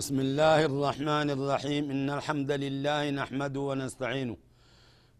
بسم 0.00 0.20
الله 0.20 0.64
الرحمن 0.64 1.28
الرحيم. 1.36 1.90
إن 1.90 2.10
الحمد 2.10 2.50
لله 2.64 3.10
نحمده 3.10 3.60
ونستعينه 3.60 4.36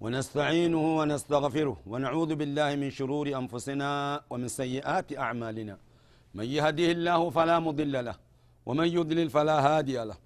ونستعينه 0.00 0.84
ونستغفره 0.98 1.76
ونعوذ 1.86 2.34
بالله 2.34 2.70
من 2.82 2.90
شرور 2.90 3.26
أنفسنا 3.28 3.90
ومن 4.30 4.48
سيئات 4.48 5.18
أعمالنا. 5.18 5.78
من 6.34 6.44
يهده 6.44 6.88
الله 6.96 7.30
فلا 7.30 7.58
مضل 7.58 8.04
له 8.04 8.16
ومن 8.66 8.88
يضلل 8.88 9.30
فلا 9.30 9.56
هادي 9.66 10.04
له. 10.04 10.16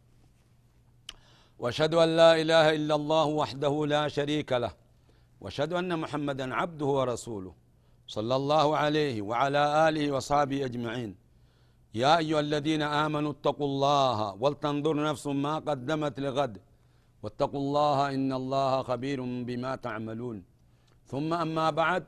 وأشهد 1.59 1.95
أن 1.95 2.16
لا 2.16 2.41
إله 2.43 2.66
إلا 2.79 2.95
الله 2.95 3.27
وحده 3.27 3.87
لا 3.87 4.09
شريك 4.09 4.52
له. 4.52 4.73
وأشهد 5.41 5.73
أن 5.73 5.99
محمدا 5.99 6.55
عبده 6.55 6.87
ورسوله. 6.87 7.55
صلى 8.07 8.37
الله 8.37 8.77
عليه 8.77 9.23
وعلى 9.23 9.89
آله 9.89 10.13
وصحبه 10.13 10.65
أجمعين. 10.65 11.24
يا 12.02 12.12
أيها 12.18 12.40
الذين 12.46 12.82
آمنوا 13.04 13.32
اتقوا 13.37 13.68
الله 13.70 14.18
ولتنظر 14.42 14.95
نفس 15.10 15.26
ما 15.45 15.54
قدمت 15.68 16.16
لغد. 16.26 16.54
واتقوا 17.23 17.60
الله 17.64 17.98
إن 18.16 18.30
الله 18.40 18.73
خبير 18.88 19.18
بما 19.48 19.73
تعملون. 19.87 20.37
ثم 21.10 21.30
أما 21.45 21.66
بعد 21.80 22.04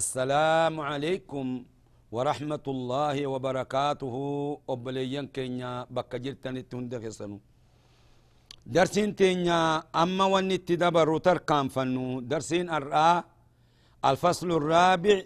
السلام 0.00 0.74
عليكم 0.90 1.46
ورحمة 2.14 2.66
الله 2.74 3.16
وبركاته. 3.32 4.14
أبليين 4.74 5.26
كينيا 5.34 5.72
بك 5.96 6.12
جرتني 6.24 6.62
تندخسنو 6.70 7.38
درسين 8.76 9.10
تينيا 9.18 9.60
أما 10.02 10.24
ونت 10.32 10.68
دبر 10.82 11.08
تركان 11.26 11.66
فنو. 11.74 12.06
درسين 12.32 12.66
الرآ 12.78 13.10
الفصل 14.10 14.48
الرابع 14.60 15.18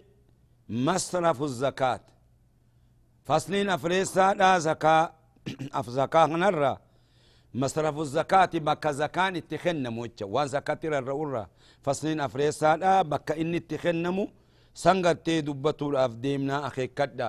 مصرف 0.86 1.38
الزكاة. 1.50 2.04
فصلين 3.27 3.69
أفريسا 3.70 4.34
لا 4.41 4.58
زكاة 4.58 5.12
أف 5.78 5.86
زكاة 5.98 6.27
نرى 6.27 6.72
مصرف 7.60 7.96
الزكاة 7.98 8.52
بك 8.66 8.84
زكاة 9.00 9.28
اتخن 9.41 9.84
موجة 9.96 10.24
وان 10.34 10.46
زكاة 10.55 10.80
الرؤرة 10.84 11.42
فصلين 11.84 12.20
أفريسا 12.20 12.77
لا 12.82 13.02
بك 13.02 13.28
إن 13.42 13.54
اتخنمو 13.60 14.24
سنغت 14.82 15.30
دبتو 15.47 15.91
الأفديمنا 15.91 16.56
أخي 16.66 16.86
كدا 16.98 17.28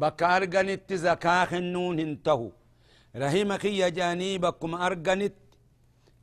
بك 0.00 0.20
أرغنت 0.22 0.92
زكاة 1.06 1.44
خنون 1.50 1.98
انتهو 2.06 2.50
رحمك 3.22 3.64
يا 3.64 3.88
جاني 3.98 4.38
بكم 4.44 4.72
أرغنت 4.86 5.34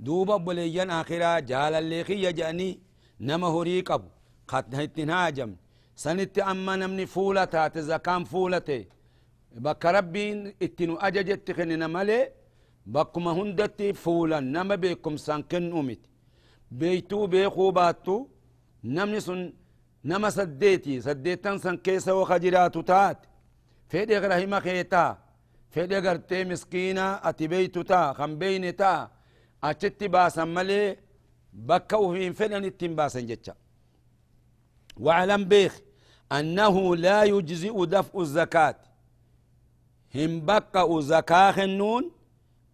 دوبا 0.05 0.37
بليان 0.45 0.89
آخرا 0.99 1.39
جال 1.49 1.73
اللي 1.81 2.03
خي 2.03 2.31
جاني. 2.39 2.79
نما 3.27 3.47
هريق 3.47 3.91
أبو 3.91 4.09
قد 4.47 4.75
هتنهاجم 4.75 5.51
سنت 5.95 6.39
أما 6.39 6.75
نمني 6.75 7.05
فولتا 7.05 7.67
تزكام 7.67 8.23
فولتي 8.23 8.87
nu 10.87 10.97
ajajetti 10.99 11.53
kennina 11.53 11.87
malee 11.87 12.31
bakkuma 12.85 13.31
hundatti 13.33 13.93
fuulan 13.93 14.45
nama 14.53 14.77
beekumsaan 14.77 15.43
kennuu 15.43 15.83
miti 15.83 16.09
beeytuu 16.79 17.27
beekuu 17.27 17.71
baattu 17.71 18.15
namni 18.83 19.21
sun 19.21 19.41
nama 20.03 20.31
saddeeti 20.31 21.01
saddeettan 21.01 21.59
san 21.59 21.77
keessa 21.85 22.15
woka 22.15 22.39
jiraatu 22.43 22.83
taate 22.83 23.27
fedhe 23.89 24.19
rahima 24.19 24.61
keetaa 24.61 25.11
fedhe 25.73 26.01
gartee 26.05 26.43
miskiina 26.45 27.05
ati 27.27 27.47
beeytu 27.47 27.83
taa 27.83 28.13
kan 28.17 28.31
beeyne 28.39 28.71
taa 28.73 29.09
achitti 29.61 30.09
baasan 30.09 30.49
malee 30.55 30.87
bakka 31.67 31.95
ufiin 32.05 32.33
fedhan 32.33 32.63
ittiin 32.69 32.95
baasan 32.95 33.27
jecha 33.27 33.55
واعلم 34.97 35.43
بيخ 35.45 35.79
أنه 36.31 36.95
لا 36.95 37.23
يجزئ 37.23 37.85
دفع 37.85 38.19
الزكاة 38.21 38.75
هم 40.15 40.45
بقى 40.45 41.01
زكاة 41.01 41.63
النون 41.63 42.11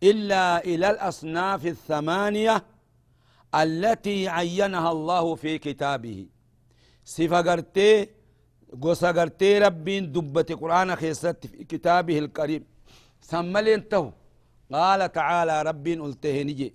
إلا 0.04 0.64
إلى 0.66 0.90
الأصناف 0.90 1.66
الثمانية 1.66 2.64
التي 3.56 4.28
عينها 4.28 4.92
الله 4.92 5.36
في 5.36 5.58
كتابه. 5.58 6.26
صفة 7.06 7.42
قرتي 7.42 8.08
قصة 8.82 9.12
قرتي 9.12 9.60
ربين 9.60 10.12
دبة 10.12 10.50
قرآن 10.62 10.96
خيست 10.96 11.48
في 11.48 11.64
كتابه 11.64 12.20
الكريم. 12.20 12.64
ثم 13.22 13.58
انتهوا 13.58 14.12
قال 14.74 15.12
تعالى 15.12 15.62
ربين 15.62 16.02
قلته 16.02 16.42
نجي. 16.42 16.74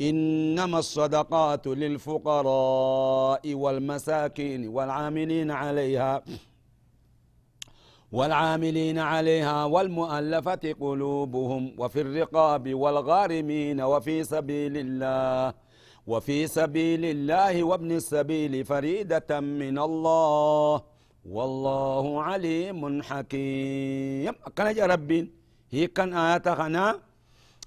إنما 0.00 0.78
الصدقات 0.78 1.66
للفقراء 1.66 3.54
والمساكين 3.54 4.68
والعاملين 4.68 5.50
عليها. 5.50 6.22
والعاملين 8.12 8.98
عليها 8.98 9.64
والمؤلفة 9.64 10.74
قلوبهم 10.80 11.74
وفي 11.78 12.00
الرقاب 12.00 12.74
والغارمين 12.74 13.80
وفي 13.80 14.24
سبيل 14.24 14.74
الله 14.76 15.54
وفي 16.06 16.46
سبيل 16.46 17.04
الله 17.04 17.62
وابن 17.62 17.90
السبيل 17.92 18.64
فريدة 18.64 19.40
من 19.40 19.78
الله. 19.78 20.82
والله 21.24 22.22
عليم 22.22 23.02
حكيم. 23.02 24.32
كان 24.56 24.90
ربين 24.90 25.24
هي 25.70 25.86
كان 25.86 26.14
آيات 26.14 26.48
خنا. 26.48 27.00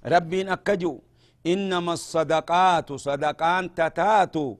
ربين 0.06 0.50
أكجو 0.50 1.00
إنما 1.48 1.94
الصدقات 1.94 2.94
صدقان 2.94 3.76
تتاتو 3.76 4.58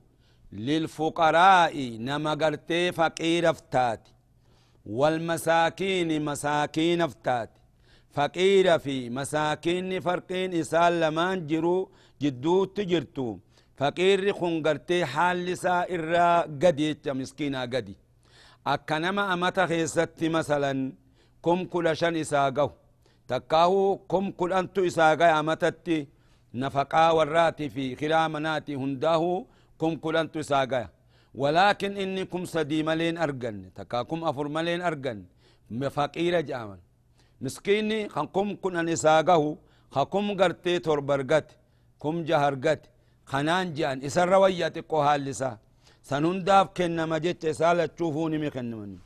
للفقراء 0.52 1.74
نما 2.06 2.34
قرتي 2.34 2.92
فقير 2.92 3.50
افتاتي. 3.50 4.11
والمساكين 4.86 6.24
مساكين 6.24 7.02
افتات 7.02 7.50
فقير 8.10 8.78
في 8.78 9.10
مساكين 9.10 10.00
فرقين 10.00 10.54
إسال 10.54 11.00
لمان 11.00 11.46
جرو 11.46 11.90
جدو 12.22 12.64
تجرتو. 12.64 13.38
فقير 13.76 14.32
خنقرتي 14.32 15.04
حال 15.04 15.36
لسا 15.46 15.86
إرى 15.90 16.42
قدي 16.62 16.96
مسكينة 17.06 17.60
قدي. 17.60 17.96
أكنما 18.66 19.34
أمتا 19.34 19.66
خيست 19.66 20.18
مثلا 20.22 20.92
كم 21.44 21.64
كل 21.64 21.96
شن 21.96 22.16
إساقو. 22.16 22.70
تكاهو 23.28 23.96
كم 24.10 24.30
كل 24.30 24.52
أنتو 24.52 24.86
إساقا 24.86 25.40
أمتتي 25.40 26.06
نفقا 26.54 27.10
وراتي 27.10 27.68
في 27.68 27.96
خلامناتي 27.96 28.74
هنداه 28.74 29.44
كم 29.80 29.96
كل 29.96 30.16
أنتو 30.16 30.40
إساقا 30.40 30.88
ولكن 31.34 31.96
إنكم 31.96 32.44
سدي 32.44 32.82
ملين 32.82 33.18
أرجن 33.18 33.74
تكاكم 33.74 34.24
أفر 34.24 34.48
ملين 34.48 34.82
أرجن. 34.82 35.24
مفقير 35.70 36.40
جامن 36.40 36.78
مسكيني 37.40 38.08
خنكم 38.08 38.56
كن 38.62 38.76
نساقه 38.84 39.56
خكم 39.90 40.24
قرتي 40.40 40.78
تربرقت 40.78 41.48
كم 42.02 42.24
جهرقت. 42.24 42.82
خنان 43.26 43.74
جان 43.74 44.04
إسر 44.04 44.28
رويات 44.28 44.78
قوها 44.78 45.16
سنون 46.02 46.44
داف 46.44 46.66
كنا 46.76 47.06
مجت 47.06 47.46
سالة 47.46 47.86
تشوفوني 47.86 48.38
مخن 48.38 48.70
من 48.74 48.98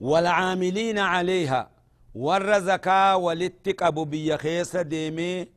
والعاملين 0.00 0.98
عليها 0.98 1.70
ور 2.14 2.58
زكاة 2.58 3.16
ولتك 3.16 3.82
أبو 3.82 4.04
بيخيس 4.04 4.76
ديمي 4.76 5.48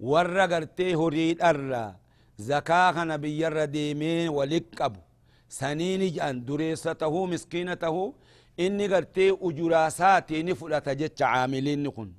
ور 0.00 0.40
هريد 0.80 1.42
أرّا 1.42 1.96
زكاة 2.38 2.92
خنا 2.92 3.16
بير 3.16 3.64
ديمي 3.64 4.28
ولقب 4.28 4.96
سنين 5.48 6.12
جان 6.12 6.44
دريسته 6.44 7.26
مسكينته 7.26 8.14
إني 8.60 8.86
قرتي 8.86 9.36
أجراساتي 9.42 10.42
نفلة 10.42 10.78
جتش 10.78 11.22
عاملين 11.22 11.82
نكون. 11.82 12.14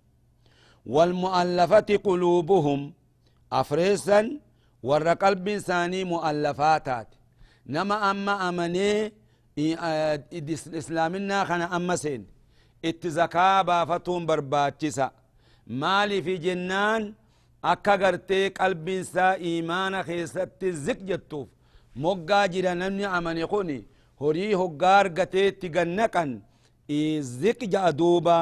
والمؤلفة 0.86 2.00
قلوبهم 2.04 2.94
أفريسا 3.52 4.40
ور 4.84 5.08
قلب 5.10 5.58
ثاني 5.58 6.04
مؤلفاتات. 6.04 7.08
نما 7.68 8.12
أما 8.12 8.50
أمني 8.50 9.14
إسلامنا 10.82 11.44
خنا 11.46 11.76
أما 11.76 11.96
سين. 11.96 12.26
اتزكاة 12.86 13.62
بافتهم 13.62 14.26
برباتشسا 14.26 15.12
مالي 15.68 16.22
في 16.22 16.38
جنان 16.38 17.14
akka 17.72 17.98
gartee 18.04 18.50
qalbiinsaa 18.60 19.34
iimaana 19.50 20.04
keessatti 20.10 20.72
ziq 20.86 21.00
jettuuf 21.10 21.48
moggaa 22.04 22.48
jira 22.54 22.76
namni 22.82 23.06
amane 23.18 23.46
kuni 23.54 23.78
horii 24.22 24.54
hoggaa 24.62 24.98
argateetti 25.04 25.70
gannaqan 25.76 26.32
ziq 27.42 27.60
ja'a 27.74 27.92
duuba 28.00 28.38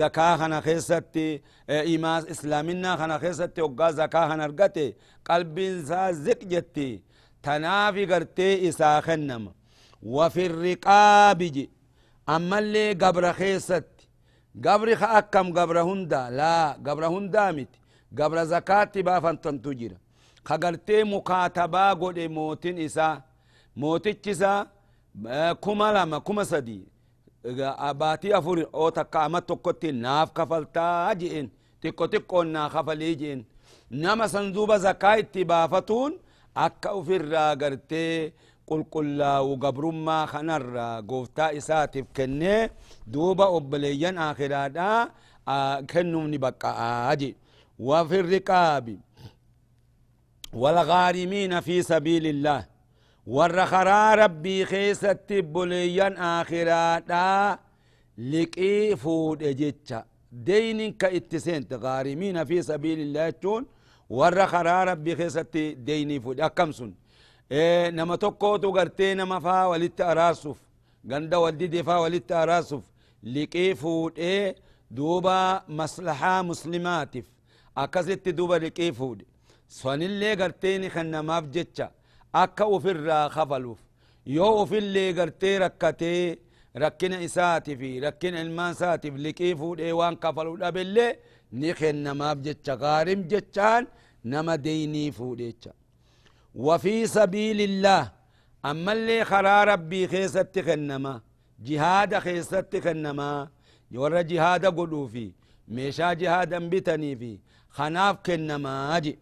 zakaa 0.00 0.38
kana 0.38 0.58
keessatti 0.62 1.42
imaa 1.94 2.18
islaaminaa 2.34 2.96
kana 2.96 3.18
keessatti 3.18 3.60
hoggaa 3.60 3.92
zakaa 4.00 4.28
kana 4.28 4.44
argate 4.48 4.86
qalbiin 5.28 5.80
isaa 5.82 6.12
ziq 6.24 6.40
jetti 6.52 6.88
tanaafi 7.42 8.06
gartee 8.06 8.54
isaa 8.68 9.02
kennama 9.02 9.50
je 11.56 11.64
ammallee 12.26 12.94
gabra 12.94 13.32
keessatti 13.40 14.08
gabri 14.64 14.94
ka 15.00 15.08
akkam 15.18 15.52
gabra 15.52 15.82
hundaa 15.82 16.30
laa 16.30 16.76
gabra 16.86 17.08
hundaa 17.14 17.52
miti 17.52 17.77
gabra 18.12 18.44
zakaatti 18.46 19.02
baafantantu 19.02 19.74
jira 19.74 19.96
kagartee 20.44 21.04
mukaatabaa 21.04 21.94
godhe 21.94 22.28
mootin 22.28 22.78
isaa 22.78 23.22
mootichi 23.76 24.30
isaa 24.30 24.66
kuma 25.60 25.92
lama 25.92 26.20
kuma 26.20 26.44
sadi 26.44 26.78
baatii 28.00 28.32
afur 28.32 28.58
oo 28.72 28.90
takka 28.90 29.22
ama 29.22 29.40
tokkotti 29.40 29.92
naaf 29.92 30.32
kafaltaa 30.32 31.14
je'en 31.20 31.48
xiqqo 31.82 32.04
xiqqoon 32.12 32.48
naa 32.54 32.68
kafalii 32.74 33.14
je'en 33.20 33.44
nama 33.90 34.28
san 34.28 34.52
duuba 34.54 34.78
zakaa 34.78 35.16
itti 35.22 35.44
baafatuun 35.44 36.12
akka 36.54 36.94
ufirraa 36.94 37.56
gartee 37.56 38.32
qulqullaa'u 38.68 39.56
gabrummaa 39.62 40.26
kanarraa 40.32 41.02
gooftaa 41.02 41.50
isaatiif 41.58 42.06
kennee 42.16 42.68
duuba 43.12 43.46
obboleeyyan 43.56 44.18
aakiraadhaa 44.18 45.00
kennuuf 45.90 46.26
ni 46.32 46.38
wafi 47.78 48.22
riqaabi 48.22 48.96
والغارمين 50.52 51.60
في 51.60 51.82
سبيل 51.82 52.26
الله. 52.26 52.66
والرخرا 53.26 54.14
ربي 54.14 54.64
خيست 54.64 55.32
بليا 55.32 56.14
آخراتا. 56.18 57.58
لقي 58.18 58.96
فود 58.96 59.42
اجتشا 59.42 60.04
دين 60.32 60.92
كاتسين 60.92 61.66
غارمين 61.72 62.44
في 62.44 62.62
سبيل 62.62 63.00
الله 63.00 63.30
تون. 63.30 63.66
والرخرا 64.10 64.84
ربي 64.84 65.16
خيست 65.16 65.56
ديني 65.56 66.20
فود. 66.20 66.40
أكمسون 66.40 66.94
إيه 67.52 67.90
نما 67.90 68.16
توكوتو 68.16 68.70
غرتي 68.70 69.14
نما 69.14 69.40
فا 69.40 69.64
ولت 69.64 70.00
أراسف 70.00 70.56
غندا 71.10 71.36
ولدي 71.36 71.82
فا 71.82 71.96
ولت 71.96 72.32
أراسف 72.32 72.82
لقي 73.22 73.74
إيه 74.18 74.56
دوبا 74.90 75.62
مصلحة 75.68 76.42
مسلماتف. 76.42 77.37
أكست 77.84 78.28
دوبا 78.38 78.54
لقي 78.64 78.92
فود 78.92 79.20
sanillee 79.80 80.34
garteeni 80.40 80.88
kan 80.94 81.06
namaaf 81.14 81.44
jecha 81.54 81.86
akka 82.42 82.64
ufirraa 82.76 83.28
kafaluuf 83.34 83.78
yoo 84.36 84.52
ufillee 84.62 85.12
gartee 85.18 85.58
rakkatee 85.64 86.38
rakkina 86.82 87.16
isaati 87.26 87.76
fi 87.80 87.90
rakkina 88.06 88.40
ilmaan 88.44 88.72
isaatiif 88.76 89.14
liqii 89.24 89.54
fuudhee 89.60 89.92
waan 90.00 90.16
kafalu 90.22 90.52
dhabellee 90.62 91.10
ni 91.60 91.70
kennamaaf 91.80 92.38
jecha 92.46 92.74
gaarim 92.82 93.20
jechaan 93.32 93.84
nama 94.32 94.54
deynii 94.66 95.10
fuudhecha 95.18 95.72
وفي 96.54 97.06
سبيل 97.06 97.60
الله 97.60 98.02
أما 98.70 98.92
اللي 98.92 99.24
خرا 99.24 99.64
ربي 99.64 100.08
خيست 100.08 100.58
كنما 100.58 101.20
جهاد 101.68 102.18
خيست 102.18 102.76
كنما 102.84 103.48
يورا 103.90 104.22
جهاد 104.30 104.64
قلو 104.78 105.06
في 105.06 105.26
ميشا 105.68 106.12
جهادا 106.12 106.58
بتني 106.72 107.16
في 107.20 107.32
خناف 107.78 108.16
كنما 108.26 108.96
أجي. 108.96 109.18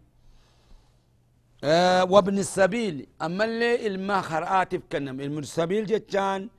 آه 1.63 2.03
وابن 2.13 2.37
السبيل. 2.45 3.07
أما 3.25 3.43
اللي 3.45 3.87
الما 3.87 4.21
خرآتف 4.21 4.81
كنم 4.91 5.21
ابن 5.21 5.37
السبيل 5.37 5.85
جتان 5.85 6.49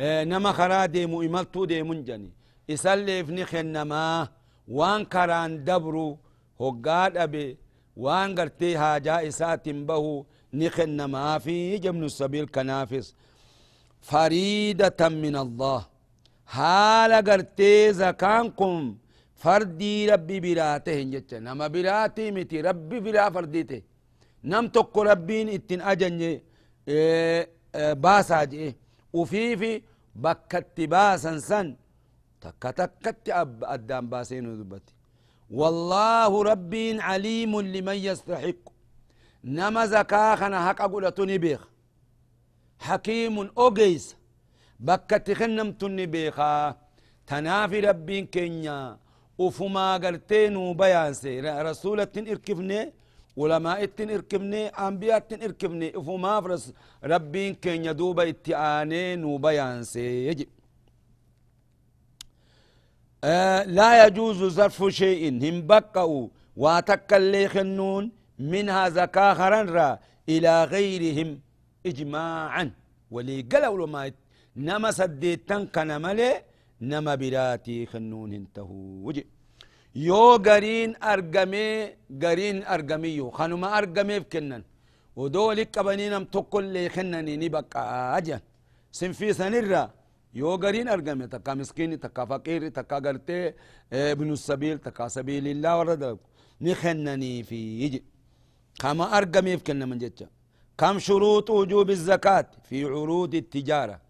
آه 0.00 0.24
نما 0.24 0.52
خرا 0.52 0.86
ديمو 0.86 1.22
إمالتو 1.22 1.64
ديمون 1.64 2.04
جني 2.04 2.30
إسالي 2.70 3.20
افني 3.20 3.44
خنما 3.44 4.28
وان 4.68 5.04
كران 5.12 5.64
دبرو 5.64 6.18
هقاد 6.60 7.16
أبي. 7.16 7.58
وان 7.96 8.28
قرتي 8.38 8.76
هاجا 8.76 9.28
إسات 9.28 9.68
بهو 9.68 10.24
نخنما 10.54 11.38
في. 11.44 11.78
جمن 11.78 12.04
السبيل 12.04 12.46
كنافس. 12.46 13.14
فريدة 14.00 15.00
من 15.08 15.36
الله. 15.44 15.80
حال 16.46 17.12
قرتي 17.28 17.92
زكانكم. 17.92 18.96
فردي 19.42 19.94
ربي 20.12 20.36
براته 20.44 20.98
جتنا 21.12 21.40
نما 21.46 21.66
براتي 21.74 22.24
متي 22.36 22.58
ربي 22.68 22.98
برا 23.04 23.30
فرديته. 23.34 23.82
نم 24.44 24.64
تقو 24.74 25.02
ربين 25.02 25.48
اتن 25.56 25.80
أجنجي 25.80 26.34
إيه 26.88 27.48
إيه 27.74 27.92
باسا 27.92 28.44
جئ 28.44 28.72
وفيفي 29.12 29.82
بكت 30.24 30.76
باسا 30.92 31.38
سن. 31.38 31.68
تكا 32.40 32.70
تكت 32.70 33.28
أب 33.28 33.64
أدام 33.64 34.04
باسين 34.12 34.46
ودبتي 34.48 34.94
والله 35.50 36.32
رب 36.50 36.72
عليم 37.08 37.52
لمن 37.60 37.98
يستحق. 38.08 38.62
نما 39.44 39.86
زكاة 39.86 40.34
خنا 40.40 40.58
حق 40.66 40.80
أقول 40.82 41.04
بيخ. 41.44 41.62
حكيم 42.78 43.36
أوجيس 43.58 44.16
بكت 44.80 45.26
خنم 45.38 45.72
تني 45.80 46.06
بيخا. 46.06 46.76
تنافي 47.26 47.80
ربين 47.80 48.26
كينيا. 48.26 48.98
وفما 49.42 49.86
قرتين 50.02 50.56
وبيانسي 50.56 51.40
رسولة 51.40 52.14
إركفني 52.32 52.80
علماء 53.38 53.78
اتن 53.84 54.10
إركبني 54.16 54.62
انبياء 54.68 55.16
اتن 55.16 55.42
إركبني. 55.42 55.88
إفما 55.98 56.40
فرس 56.40 56.64
ربين 57.04 57.54
كن 57.62 57.84
يدوب 57.88 58.20
اتعانين 58.20 59.24
وبيان 59.24 59.82
سيجي 59.92 60.48
آه 63.24 63.62
لا 63.76 64.06
يجوز 64.06 64.40
ظرف 64.58 64.78
شيء. 65.00 65.22
هم 65.44 65.66
بقوا 65.66 66.28
واتك 66.56 67.12
اللي 67.12 67.48
خنون 67.48 68.04
منها 68.38 68.88
زكاة 68.88 69.34
خرنرا 69.34 69.98
إلى 70.28 70.64
غيرهم 70.64 71.40
إجماعا. 71.86 72.64
ولي 73.10 73.42
قالوا 73.52 73.86
ما 73.86 74.12
نما 74.56 74.90
سديتن 74.90 75.66
كان 75.66 76.02
ملي 76.02 76.42
نما 76.80 77.14
براتي 77.14 77.86
خنون 77.86 78.32
انتهوا 78.32 79.06
وجي 79.06 79.26
yoo 79.94 80.38
gariin 80.38 80.94
argamee 81.00 81.96
gariin 82.22 82.58
argamiyyu 82.74 83.30
kanuma 83.38 83.68
argameef 83.78 84.24
kennan 84.32 84.62
odoo 85.16 85.46
wali 85.48 85.64
qabanii 85.76 86.08
nam 86.14 86.24
tokkollee 86.34 86.88
kennanii 86.96 87.36
ni 87.42 87.48
baqqaa 87.54 88.20
jedhan 88.26 88.42
sinfiisanirra 88.98 89.82
yoo 90.40 90.54
gariin 90.64 90.88
argame 90.94 91.26
takka 91.34 91.52
miskiini 91.60 91.96
takka 92.04 92.22
faqiirri 92.30 92.70
takka 92.78 92.96
gartee 93.06 93.44
ibnu 94.14 94.34
sabiil 94.48 94.78
takka 94.86 95.04
sabiilillaa 95.16 95.76
warra 95.80 95.96
dalagu 96.02 96.22
ni 96.64 96.72
kennaniifi 96.82 97.60
je 97.92 98.00
kama 98.82 99.04
argameef 99.18 99.60
kennaman 99.68 99.98
jecha 100.04 100.26
كم 100.80 100.98
شروط 100.98 101.50
وجوب 101.50 101.90
الزكاة 101.90 102.46
في 102.68 102.84
عروض 102.84 103.34
التجارة 103.34 104.00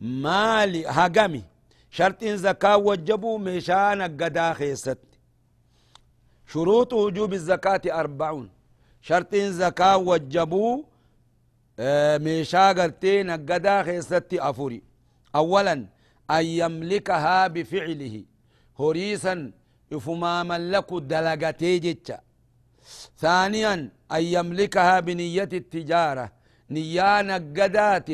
مالي 0.00 0.86
هقمي 0.86 1.42
شرط 1.90 2.24
زكاة 2.24 2.76
وجبوا 2.76 3.38
مشان 3.38 4.02
قدا 4.02 4.52
خيست 4.52 4.98
شروط 6.46 6.92
وجوب 6.92 7.32
الزكاة 7.32 7.80
أربعون. 7.86 8.50
شرط 9.00 9.34
زكاة 9.34 9.96
وجبوا 9.96 10.82
ميشا 12.24 12.72
قرتين 12.72 13.30
قدا 13.30 13.82
خيست 13.82 14.34
أفوري. 14.34 14.82
أولا 15.34 15.86
أن 16.30 16.44
يملكها 16.44 17.46
بفعله. 17.46 18.24
هريسا 18.80 19.52
إفما 19.92 20.42
ملك 20.42 20.92
دلقتي 20.94 21.78
جتشا 21.78 22.20
ثانيا 23.18 23.90
أن 24.12 24.22
يملكها 24.22 25.00
بنية 25.00 25.48
التجارة. 25.52 26.32
نيانا 26.70 27.34
قدات 27.34 28.08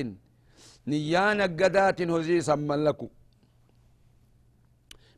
نيانا 0.87 1.45
قدات 1.45 2.03
هزيسا 2.03 2.55
ملكو. 2.55 3.09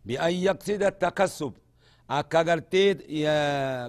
بأن 0.07 0.33
يقصد 0.47 0.83
التكسب. 0.93 1.53
أكا 2.19 2.41
قرتيد 2.49 2.97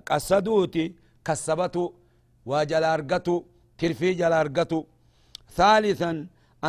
قصدوتي 0.09 0.85
كسبتو 1.25 1.85
وجل 2.49 2.83
أرقتو 2.95 3.35
ترفي 3.79 4.09
جل 4.19 4.33
أرقتو 4.43 4.79
ثالثا 5.57 6.11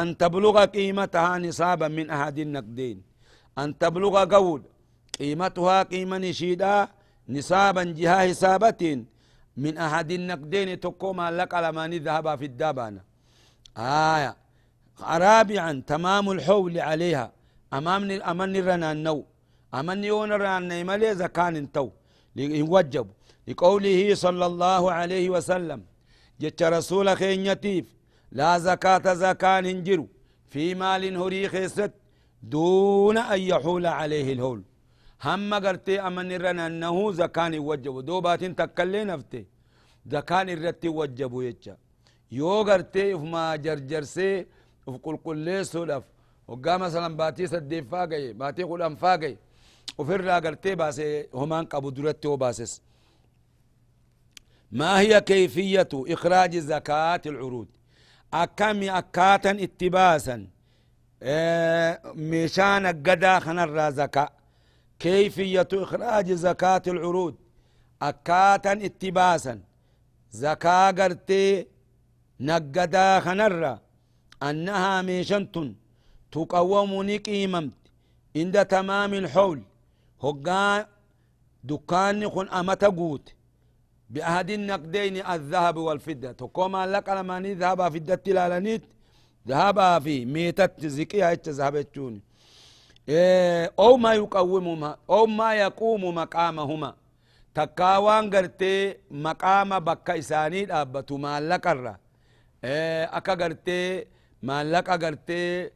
أن 0.01 0.07
تبلغ 0.21 0.57
قيمتها 0.77 1.39
نصابا 1.45 1.89
من 1.99 2.07
أحد 2.17 2.39
النقدين. 2.47 2.97
أن 3.63 3.69
تبلغ 3.83 4.15
قول 4.35 4.63
قيمتها 5.19 5.79
قيمة 5.93 6.19
نشيدا 6.19 6.75
نصابا 7.37 7.83
جهة 7.99 8.19
حسابة 8.29 8.83
من 9.63 9.73
أحد 9.87 10.11
النقدين 10.19 10.69
تقوم 10.81 11.19
لك 11.39 11.51
على 11.55 11.69
ما 11.77 11.85
ذهب 12.07 12.27
في 12.41 12.45
الدابانة 12.53 13.03
آية. 14.17 14.33
رابعا 15.27 15.73
تمام 15.93 16.25
الحول 16.37 16.75
عليها. 16.89 17.27
أمام 17.79 18.03
أمن 18.31 18.57
رنا 18.69 18.89
النو 18.93 19.19
أمن 19.75 20.05
يون 20.05 20.33
رنا 20.33 20.83
ملي 20.83 21.15
زكان 21.15 21.73
تو 21.73 21.89
يوجب 22.37 23.07
لقوله 23.49 24.15
صلى 24.15 24.47
الله 24.47 24.83
عليه 24.93 25.31
وسلم 25.31 25.81
جت 26.41 26.63
رسول 26.63 27.17
خينيتيف 27.17 27.87
لا 28.33 28.59
زكاة 28.59 29.15
زكاة 29.15 29.61
هنجر 29.61 30.01
في 30.53 30.75
مال 30.75 31.17
هري 31.17 31.49
خيست 31.49 31.93
دون 32.43 33.19
أن 33.19 33.41
يحول 33.41 33.87
عليه 33.87 34.33
الهول. 34.33 34.63
هم 35.25 35.55
قرتي 35.55 36.01
أمن 36.01 36.33
رن 36.43 36.59
أنه 36.59 37.13
زكاة 37.13 37.49
يوجب 37.49 37.95
دوبات 38.09 38.45
تكلي 38.45 39.05
نفتي 39.05 39.47
زكاة 40.07 40.43
الرت 40.43 40.85
يوجب 40.85 41.33
يتشا 41.43 41.77
يو 42.33 42.63
قرتي 42.69 43.15
ما 43.15 43.57
جرجرسي 43.57 44.47
في 44.85 44.99
كل 45.05 45.17
كل 45.17 45.67
سلف 45.67 46.05
وقام 46.49 46.81
مثلا 46.81 47.17
باتي 47.17 47.47
سدي 47.47 47.83
فاقي 47.83 48.33
باتي 48.33 48.63
قل 48.63 48.83
أنفاقي. 48.83 49.37
وفر 49.99 50.29
قرتي 50.31 50.75
باسي 50.75 51.27
همان 51.35 51.65
قبو 51.65 51.91
درتي 51.91 52.29
وباسس 52.29 52.83
ما 54.73 55.01
هي 55.01 55.21
كيفية 55.21 55.89
إخراج 55.95 56.57
زكاة 56.57 57.21
العروض 57.27 57.67
أكم 58.35 58.83
أكاتا 58.83 59.51
اتباسا 59.51 60.47
مشان 62.33 62.87
قدا 62.87 63.39
خنر 63.39 63.91
زكاة 63.91 64.31
كيفية 64.99 65.69
إخراج 65.73 66.33
زكاة 66.33 66.83
العروض 66.87 67.35
أكاتا 68.03 68.73
اتباسا 68.73 69.61
زكاة 70.33 70.91
قرتي 70.91 71.67
نقدا 72.41 73.21
خنر 73.21 73.79
أنها 74.43 75.03
ميشنتن 75.03 75.75
تقوم 76.33 77.03
نقيممت 77.11 77.73
عند 78.37 78.65
تمام 78.65 79.15
الحول 79.15 79.63
hoggaa 80.23 80.87
dukkaanni 81.69 82.27
kun 82.35 82.49
amata 82.51 82.89
guute 82.91 83.33
bi'ahadi 84.13 84.57
naqdeyni 84.57 85.21
azahabi 85.35 85.81
walfidda. 85.89 86.35
Tokkoo 86.35 86.69
maallaqa 86.69 87.15
lamaanii 87.15 87.55
zahabaa 87.55 87.91
fiddatti 87.91 88.31
ilaalaniit. 88.31 88.85
Dhahabaa 89.49 90.01
fi 90.01 90.15
meetatti 90.27 90.89
ziqiya 90.97 91.31
jecha 91.37 91.53
zahaba 91.53 91.79
jechuun. 91.83 92.15
Ow 93.85 93.95
ma 94.03 94.11
yuqawwimuhuma 94.15 94.91
ow 95.09 95.27
ma 95.27 95.49
yaquumu 95.55 96.13
maqaamahuma? 96.13 96.91
Takkaa 97.55 98.01
waan 98.07 98.31
gartee 98.31 98.97
maqaama 99.11 99.81
bakka 99.81 100.17
isaanii 100.17 100.65
dhaabbatu 100.71 101.19
maallaqarra 101.19 101.95
akka 103.19 103.35
gartee 103.37 104.07
maallaqa 104.43 104.95
gartee 104.99 105.71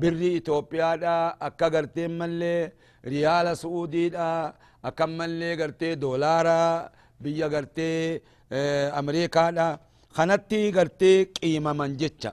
birri 0.00 0.30
itoophiyaadha 0.38 1.14
akka 1.48 1.70
gartee 1.70 2.08
mallee 2.08 2.72
ريال 3.04 3.56
سعودي 3.56 4.08
دا 4.08 4.54
أكا 4.84 5.06
ملي 5.06 5.62
قرتي 5.62 5.94
دولارا 5.94 6.88
بيا 7.20 7.46
قرتي 7.46 8.20
إيه 8.52 8.98
أمريكا 8.98 9.50
دا. 9.50 9.78
خنتي 10.10 10.70
قرتي 10.70 11.24
قيمة 11.24 11.72
من 11.72 11.96
جتشا. 11.96 12.32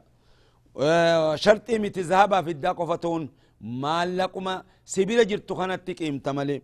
إيه 0.79 1.35
شرطي 1.35 1.79
متذهبها 1.79 2.41
في 2.41 2.51
الدا 2.51 2.71
قفتون 2.71 3.29
maallaquma 3.61 4.63
sibira 4.85 5.23
jirtu 5.25 5.55
kanatti 5.55 5.95
qiimta 5.95 6.33
male 6.33 6.61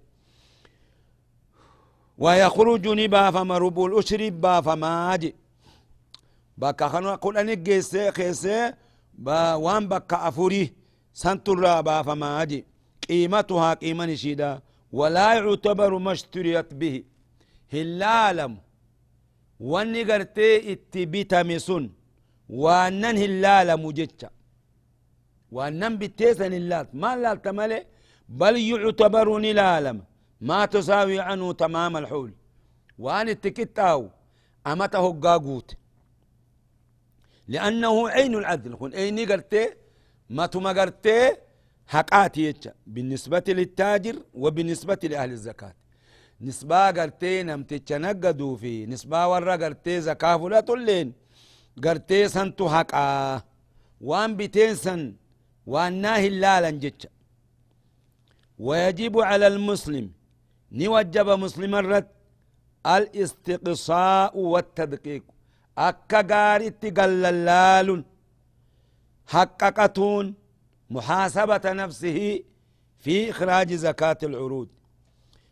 ويخرج 2.17 2.87
نباف 2.87 3.37
مربو 3.37 3.87
الأشري 3.87 4.29
باف 4.29 4.69
ماجي 4.69 5.35
بكا 6.57 6.87
خنو 6.87 7.15
قل 7.15 7.37
أنك 7.37 7.57
جيسي 7.57 8.11
خيسي 8.11 8.73
با 9.13 9.53
وان 9.53 9.87
بكا 9.87 10.27
أفوري. 10.27 10.73
سنتر 11.13 11.81
باف 11.81 12.09
ماجي 12.09 12.65
قيمتها 13.09 13.73
قيمة 13.73 14.05
نشيدا 14.05 14.61
ولا 14.91 15.33
يعتبر 15.33 15.91
ما 15.97 16.11
اشتريت 16.11 16.73
به. 16.73 17.03
هلالم. 17.73 18.53
واني 19.59 20.03
قرتي 20.03 20.71
اتبتمسون 20.71 21.93
وانن 22.49 23.15
هلالم 23.23 23.91
جتشا 23.91 24.29
وأنم 25.51 25.97
بتيسن 25.97 26.53
اللات 26.53 26.95
ما 27.01 27.15
لا 27.15 27.33
تملي 27.45 27.85
بل 28.29 28.57
يعتبر 28.57 29.27
نلالم 29.45 29.97
ما 30.41 30.65
تساوي 30.65 31.19
عنه 31.19 31.53
تمام 31.53 31.97
الحول. 31.97 32.31
وأن 33.03 33.29
التكتاو 33.29 34.09
أمته 34.67 35.05
قاقوت. 35.23 35.69
لأنه 37.47 38.09
عين 38.09 38.33
العدل. 38.35 38.77
خن 38.79 38.91
أين 38.93 39.19
قرتي. 39.31 39.63
ما 40.29 40.45
تما 40.45 40.71
قرتي. 40.79 41.35
حقاتي 41.87 42.41
يتشا 42.41 42.73
بالنسبة 42.87 43.43
للتاجر 43.47 44.15
وبالنسبة 44.33 44.99
لأهل 45.03 45.31
الزكاة. 45.31 45.73
نسبة 46.41 46.91
قرتي 46.91 47.43
نمتشا 47.43 47.97
نقدو 47.97 48.55
في. 48.55 48.85
نسبة 48.85 49.27
ورا 49.27 49.55
قرتي 49.55 50.01
زكاة 50.01 50.37
فلا 50.37 50.59
تلين. 50.59 51.13
قرتي 51.83 52.27
سنتو 52.27 52.69
حقا. 52.69 53.41
وان 54.01 54.37
بتين 54.37 54.75
سن. 54.75 55.15
وأناه 55.65 56.27
لالا 56.27 56.69
جتش 56.69 57.07
ويجب 58.59 59.19
على 59.19 59.47
المسلم. 59.47 60.11
نوجب 60.71 61.29
مسلم 61.29 61.75
الرد. 61.75 62.07
الاستقصاء 62.85 64.37
والتدقيق. 64.37 65.23
أكا 65.77 66.21
قارت 66.21 66.99
قللال 66.99 68.03
حققتون 69.27 70.35
محاسبة 70.95 71.65
نفسه 71.65 72.17
في 73.03 73.29
إخراج 73.31 73.73
زكاة 73.73 74.17
العروض. 74.23 74.69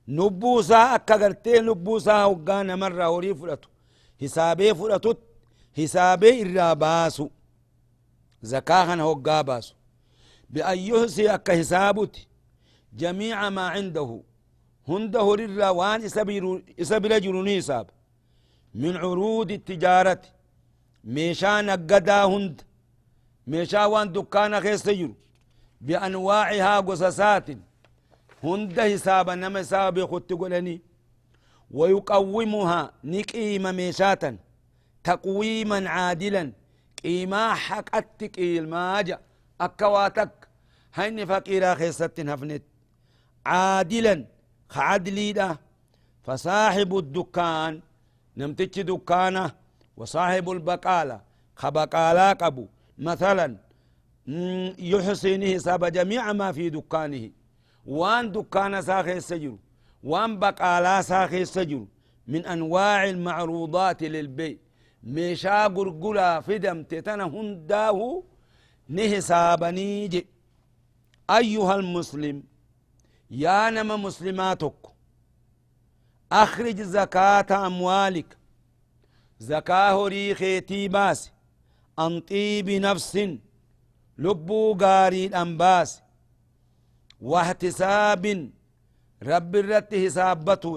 نبوسا 0.07 0.95
أكا 0.95 1.15
قرتي 1.21 1.60
نبوسا 1.60 2.25
وقانا 2.25 2.75
مرة 2.75 3.10
وري 3.10 3.36
فرطو 3.36 3.69
حسابي 4.21 4.75
فرطو 4.79 5.13
حسابي 5.77 6.41
الراباسو 6.41 7.29
زكاة 8.51 8.95
هو 8.95 9.15
باسو. 9.15 9.75
بأن 10.50 10.77
يحصي 10.77 11.33
أكا 11.36 11.53
حسابت 11.60 12.15
جميع 12.93 13.50
ما 13.50 13.65
عنده. 13.75 14.21
هنده 14.88 15.36
ررا 15.39 15.69
وان 15.69 16.01
إسابر 16.81 17.17
جروني 17.24 17.62
من 18.75 18.98
عروض 18.98 19.51
التجارة. 19.51 20.21
ميشا 21.03 21.62
نقدا 21.62 22.24
هند. 22.24 22.62
ميشا 23.48 23.86
وان 23.86 24.12
دكان 24.12 24.60
خيس 24.60 24.83
تجر 24.83 25.12
بأنواعها 25.82 26.80
قصصات. 26.80 27.48
هند 28.44 28.78
حسابا 28.80 29.36
نما 29.36 29.60
حساب 29.60 29.96
خط 30.12 30.34
قلني. 30.42 30.82
ويقومها 31.72 32.92
نقيم 33.04 33.64
ميشاتا. 33.76 34.38
تقويما 35.04 35.90
عادلا. 35.90 36.44
قيما 37.04 37.54
حقتك 37.54 38.40
الماجأ 38.40 39.20
أكواتك. 39.62 40.34
هين 40.94 41.26
فقيرا 41.26 41.76
خيست 41.76 42.20
هفنت 42.20 42.64
عادلا. 43.46 44.26
خعدلي 44.70 45.34
ده 45.34 45.60
فصاحب 46.26 46.98
الدكان. 46.98 47.82
نمتج 48.38 48.82
دكانه. 48.82 49.52
وصاحب 49.98 50.50
البقالة. 50.52 51.22
خبقالا 51.56 52.34
قبو. 52.34 52.68
مثلا 52.98 53.48
يحسن 54.28 55.54
حساب 55.54 55.86
جميع 55.86 56.34
ما 56.34 56.51
في 56.51 56.70
دكانه. 56.70 57.30
وان 57.86 58.32
دكان 58.32 58.82
ساخي 58.82 59.18
السجر 59.18 59.56
وان 60.04 60.40
بقالا 60.40 61.01
ساخي 61.01 61.42
السجر 61.42 61.86
من 62.28 62.46
أنواع 62.46 63.10
المعروضات 63.10 64.04
للبيع. 64.04 64.58
ميشا 65.04 65.68
قرقلا 65.68 66.42
فدم 66.42 66.84
تتنا 66.84 67.24
هنداه 67.24 68.24
نهسابني 68.88 70.08
جي. 70.08 70.28
أيها 71.30 71.75
المسلم 71.75 72.44
يا 73.32 73.70
نما 73.70 73.96
مسلماتك 73.96 74.74
أخرج 76.32 76.82
زكاة 76.82 77.68
أموالك. 77.68 78.38
زكاة 79.40 80.08
ريخيتي 80.08 80.88
باس 80.88 81.32
عن 81.98 82.20
طيب 82.20 82.70
نفس. 82.70 83.18
لبو 84.24 84.62
قاري 84.82 85.24
الأنباس 85.30 85.90
واحتساب 87.30 88.24
رب 89.32 89.51
الرت 89.62 89.92
حسابته 90.04 90.74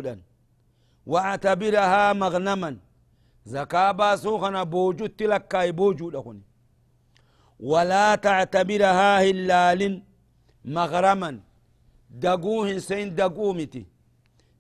واعتبرها 1.13 2.05
مغنما 2.23 2.71
زكاة 3.55 3.93
باسوخنا 3.99 4.63
بوجود 4.73 5.11
تلك 5.21 5.53
بوجود 5.79 6.13
لخني 6.17 6.43
ولا 7.71 8.07
تعتبرها 8.27 9.11
هلال 9.27 9.83
مغرما 10.77 11.31
دقوه 12.25 12.69
سين 12.89 13.09
دقومتي 13.19 13.83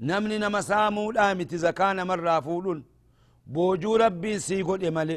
نمني 0.08 0.36
نما 0.42 0.60
سامو 0.70 1.12
دامتي 1.16 1.56
زكاة 1.66 1.92
مرة 2.10 2.40
فولون 2.46 2.78
بوجو 3.54 3.96
ربي 4.02 4.32
سيقول 4.46 4.80
إمالي 4.88 5.16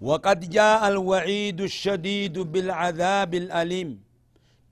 وقد 0.00 0.50
جاء 0.50 0.88
الوعيد 0.88 1.60
الشديد 1.60 2.38
بالعذاب 2.38 3.34
الأليم. 3.34 4.02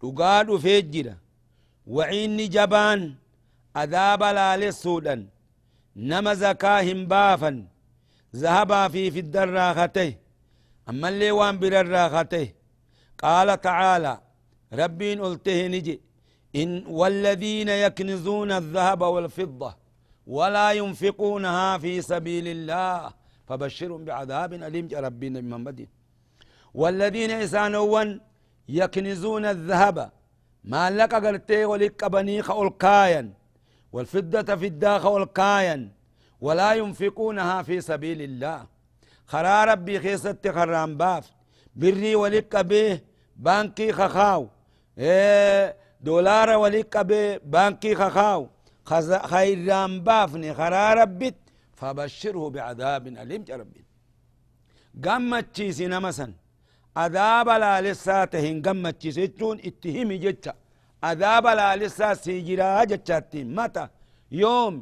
تقال 0.01 0.61
فجرة 0.61 1.17
وعين 1.87 2.37
جبان 2.49 3.15
عذاب 3.77 4.23
لا 4.23 4.57
لسودا 4.57 5.27
نما 5.97 6.35
زكاهم 6.35 7.07
بافا 7.07 7.67
ذهبا 8.37 8.89
في 8.89 9.11
في 9.11 9.19
الدراختي. 9.19 10.17
أما 10.89 11.09
اللي 11.09 11.31
وان 11.31 11.59
برراختي. 11.59 12.55
قال 13.19 13.61
تعالى 13.61 14.21
ربي 14.73 15.15
قلته 15.15 15.67
نجي 15.67 16.01
إن 16.57 16.87
والذين 16.87 17.69
يكنزون 17.69 18.53
الذهب 18.53 19.01
والفضة 19.01 19.77
ولا 20.27 20.73
ينفقونها 20.73 21.79
في 21.79 22.03
سبيل 22.03 22.49
الله. 22.49 23.26
فبشرهم 23.47 24.05
بعذاب 24.05 24.53
أليم. 24.53 24.89
ربنا 24.93 25.41
من 25.41 25.65
بدين 25.65 25.89
والذين 26.75 27.31
إسانوا 27.31 28.05
يكنزون 28.69 29.45
الذهب. 29.45 30.11
ما 30.65 30.91
لك 30.91 31.15
قلتي 31.15 31.65
ولك 31.65 32.05
بنيخ 32.05 32.51
الكاين 32.51 33.35
والفضة 33.93 34.57
في 34.57 34.67
الداخ 34.67 35.07
الكاين 35.07 35.93
ولا 36.41 36.75
ينفقونها 36.75 37.63
في 37.63 37.81
سبيل 37.81 38.23
الله. 38.23 38.67
خرا 39.27 39.65
ربي 39.65 40.01
خيست 40.01 40.49
خرام 40.49 40.97
باف. 40.97 41.31
بري 41.77 42.15
ولك 42.15 42.57
به 42.57 43.01
بانكي 43.37 43.93
خخاو. 43.93 44.49
إيه 44.99 45.77
دولار 46.01 46.51
ولك 46.51 46.97
به 46.97 47.37
بانكي 47.37 47.95
خخاو. 47.95 48.49
خيرام 49.33 50.01
بافني 50.01 50.55
خرا 50.55 50.95
ربت 50.95 51.35
فبشره 51.79 52.45
بعذاب 52.55 53.05
أليم. 53.23 53.43
يا 53.51 53.57
ربي. 53.61 53.83
قمت 55.05 55.47
تشيسي 55.55 55.87
نمسن 55.93 56.33
عذاب 57.03 57.49
لا 57.63 57.75
لسا 57.85 58.19
تهين 58.33 58.57
قمت 58.67 58.95
تشيسي 59.01 59.25
اتهمي 59.69 60.17
جتا. 60.25 60.53
عذاب 61.09 61.47
لا 61.59 61.69
لسا 61.81 62.09
سيجرا 62.25 62.85
جتشاتي 62.91 63.41
متى؟ 63.57 63.85
يوم. 64.43 64.75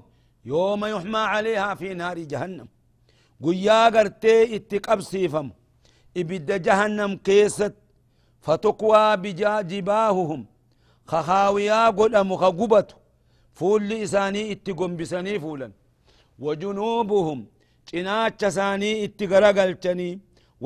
يوم 0.52 0.80
يحمى 0.94 1.22
عليها 1.34 1.70
في 1.80 1.88
نار 2.00 2.18
جهنم. 2.32 2.68
قيا 3.44 3.80
قرتي 3.94 4.56
اتقب 4.56 5.00
سيفم 5.12 5.48
إبد 6.20 6.48
جهنم 6.66 7.12
كيست. 7.26 7.74
فتقوى 8.44 9.16
بجا 9.22 9.54
جباههم 9.70 10.40
خخاويا 11.10 11.82
قدم 11.98 12.36
خقبت 12.42 12.88
فول 13.58 13.82
لساني 13.88 14.42
إتقم 14.52 14.92
بسني 14.98 15.34
فولا. 15.44 15.68
وجنوبهم 16.38 17.38
چناچ 17.88 18.40
ساني 18.56 18.90
اتقرقلتني 19.04 20.10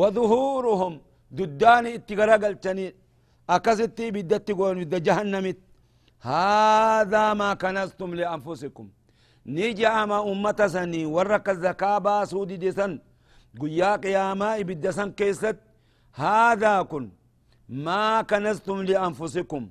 وظهورهم 0.01 0.93
دداني 1.39 1.91
اتقرقلتني 1.99 2.87
أكستي 3.51 4.07
بدت 4.15 4.49
قول 4.59 4.75
بد 4.85 4.95
جهنمت 5.07 5.59
هذا 6.31 7.25
ما 7.41 7.51
كنستم 7.63 8.11
لأنفسكم 8.15 8.87
نيجي 9.47 9.87
أما 9.87 10.19
أمة 10.33 10.61
سني 10.75 11.03
ورك 11.15 11.49
الزكاة 11.49 11.99
باسودي 11.99 12.57
دسن 12.57 12.93
قيا 13.61 13.91
قياما 14.03 14.61
إبدسن 14.61 15.11
كيست 15.19 15.57
هذا 16.15 16.83
كن 16.91 17.05
ما 17.87 18.23
كنستم 18.31 18.79
لأنفسكم 18.83 19.63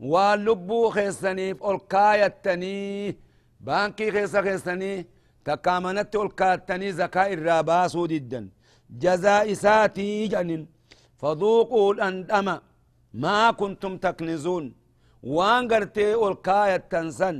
واللبو 0.00 0.90
خيسني 0.90 1.50
الكايتني 1.70 3.16
بانكي 3.60 4.10
خيسا 4.14 4.42
خيسني 4.42 5.06
تكامنت 5.44 6.12
الكاتني 6.24 6.92
زكاة 6.92 7.32
الراباسو 7.36 8.06
جدا 8.06 8.40
جزاء 9.04 9.46
ساتي 9.64 10.26
جنن. 10.32 10.62
فذوقوا 11.20 11.94
الأندم 11.94 12.48
ما 13.14 13.50
كنتم 13.60 13.92
تكنزون. 14.04 14.64
وان 15.22 15.62
قرتي 15.72 16.14
الكاية 16.28 16.76
تنسن. 16.92 17.36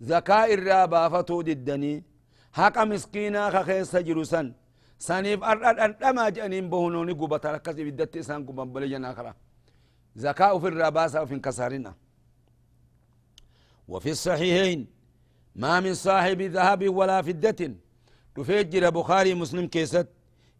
زكاة 0.00 0.46
الرابا 0.54 1.08
فتو 1.08 1.42
جدني 1.42 2.04
حق 2.58 2.76
مسكينا 2.90 3.50
خخيس 3.54 3.96
جرسن 3.96 4.46
سنيف 4.98 5.40
أرد 5.50 5.78
أندما 5.86 6.28
جنين 6.36 6.70
بهنوني 6.70 7.12
قبطة 7.20 7.50
ركزي 7.54 7.82
بدت 7.84 8.16
إسان 8.16 8.40
قبن 8.46 8.68
بلجنا 8.72 9.10
آخرة. 9.12 9.34
زكاة 10.16 10.58
في 10.58 10.68
الراباسة 10.68 11.22
وفي 11.22 11.34
انكسارنا 11.34 11.92
وفي 13.88 14.10
الصحيحين 14.10 14.86
ما 15.56 15.80
من 15.80 15.94
صاحب 15.94 16.42
ذهب 16.42 16.88
ولا 16.88 17.22
فدة. 17.22 17.74
تفجر 18.34 18.90
بخاري 18.90 19.34
مسلم 19.34 19.66
كيست. 19.66 20.08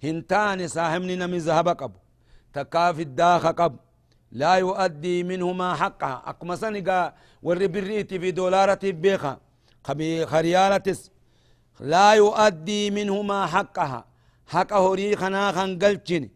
هنتان 0.04 0.68
صاحبنا 0.68 1.26
من 1.26 1.38
ذهب 1.38 1.68
قب 1.68 1.92
تكاف 2.52 3.00
الداخ 3.00 3.46
قب. 3.46 3.76
لا 4.32 4.54
يؤدي 4.54 5.22
منهما 5.22 5.74
حقها. 5.74 6.22
أكما 6.26 6.56
سنقا 6.56 7.14
والربريت 7.42 8.14
في 8.14 8.30
دولارة 8.30 8.80
بيخا. 8.84 9.40
خريالتس. 10.24 11.10
لا 11.80 12.12
يؤدي 12.12 12.90
منهما 12.90 13.46
حقها. 13.46 14.04
حق 14.46 14.72
هريخنا 14.72 15.52
خنقلتشن 15.52 16.28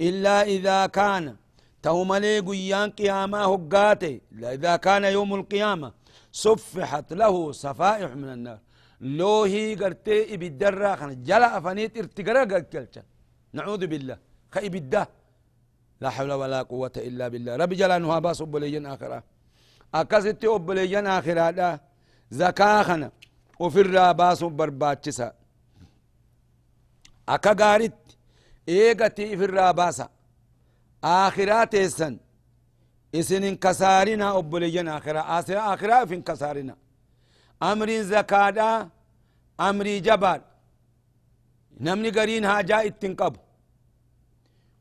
إلا 0.00 0.42
إذا 0.42 0.86
كان. 0.86 1.36
توملي 1.82 2.40
قيان 2.40 2.90
قيامة 2.90 3.38
هقاتي 3.38 4.20
إذا 4.42 4.76
كان 4.76 5.04
يوم 5.04 5.34
القيامة. 5.34 6.03
صفحت 6.46 7.08
له 7.12 7.34
صفائح 7.52 8.10
من 8.22 8.30
النار. 8.36 8.60
لو 9.18 9.42
هي 9.52 9.74
قرتي 9.80 10.34
إبدرا 10.34 10.96
خنا 11.00 11.14
جلا 11.28 11.48
أفنيت 11.58 11.94
ارتقرأ 12.00 12.42
قلتشا 12.52 13.02
نعوذ 13.56 13.82
بالله. 13.92 14.18
خيبده 14.54 15.08
لا 16.00 16.10
حول 16.10 16.32
ولا 16.32 16.60
قوة 16.62 16.96
إلا 17.08 17.28
بالله. 17.32 17.56
ربي 17.56 17.74
جل 17.80 17.92
أنه 17.98 18.18
باس 18.18 18.40
أبليين 18.42 18.86
آخرة. 18.86 19.22
أكست 19.94 20.44
أبليين 20.44 21.06
آخرة 21.06 21.50
دا. 21.58 21.80
زكاة 22.30 22.82
خنا 22.82 23.10
وفي 23.62 23.80
الراباس 23.80 24.40
برباتشسا 24.58 25.28
أكا 27.28 27.52
قارت. 27.60 28.00
إيغتي 28.68 29.36
في 29.38 29.44
الراباسا 29.44 30.08
آخرات 31.04 31.74
إسن 31.74 32.14
إسن 33.14 33.44
انكسارنا 33.44 34.38
أبليين 34.38 34.88
آخرة 34.88 35.20
آخرة 35.38 35.74
آخرة 35.74 36.04
في 36.04 36.14
انكسارنا 36.14 36.76
أمرين 37.62 38.02
زكاة 38.04 38.88
أمري 39.60 40.00
جبال 40.00 40.40
نمني 41.80 42.10
قرين 42.10 42.44
هاجا 42.44 42.86
اتنقبو 42.86 43.40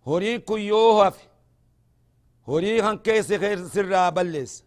هوري 0.07 0.39
كو 0.39 0.57
يوهف 0.57 1.27
هوري 2.49 2.81
هن 2.81 2.97
كيس 2.97 3.33
خير 3.33 3.67
سر 3.67 4.09
بلس 4.09 4.63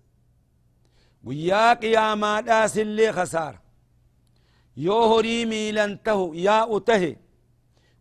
ويا 1.24 1.74
قياما 1.74 2.40
داس 2.40 2.78
اللي 2.78 3.12
خسار. 3.12 3.58
يو 4.76 4.92
هوري 4.92 5.44
ميلان 5.44 6.02
تهو 6.02 6.34
يا 6.34 6.76
أته 6.76 7.16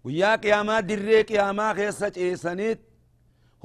ويا 0.04 0.36
قياما 0.36 0.80
دري 0.80 1.22
قياما 1.22 1.74
خيسة 1.74 2.12
إيسانيت 2.18 2.80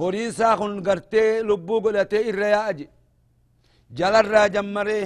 هوري 0.01 0.25
ساخن 0.39 0.73
غرتي 0.87 1.25
لبو 1.49 1.77
قلتي 1.85 2.19
إريا 2.31 2.61
أجي 2.71 2.87
جل 3.99 4.15
الرا 4.23 4.47
جمره 4.55 5.03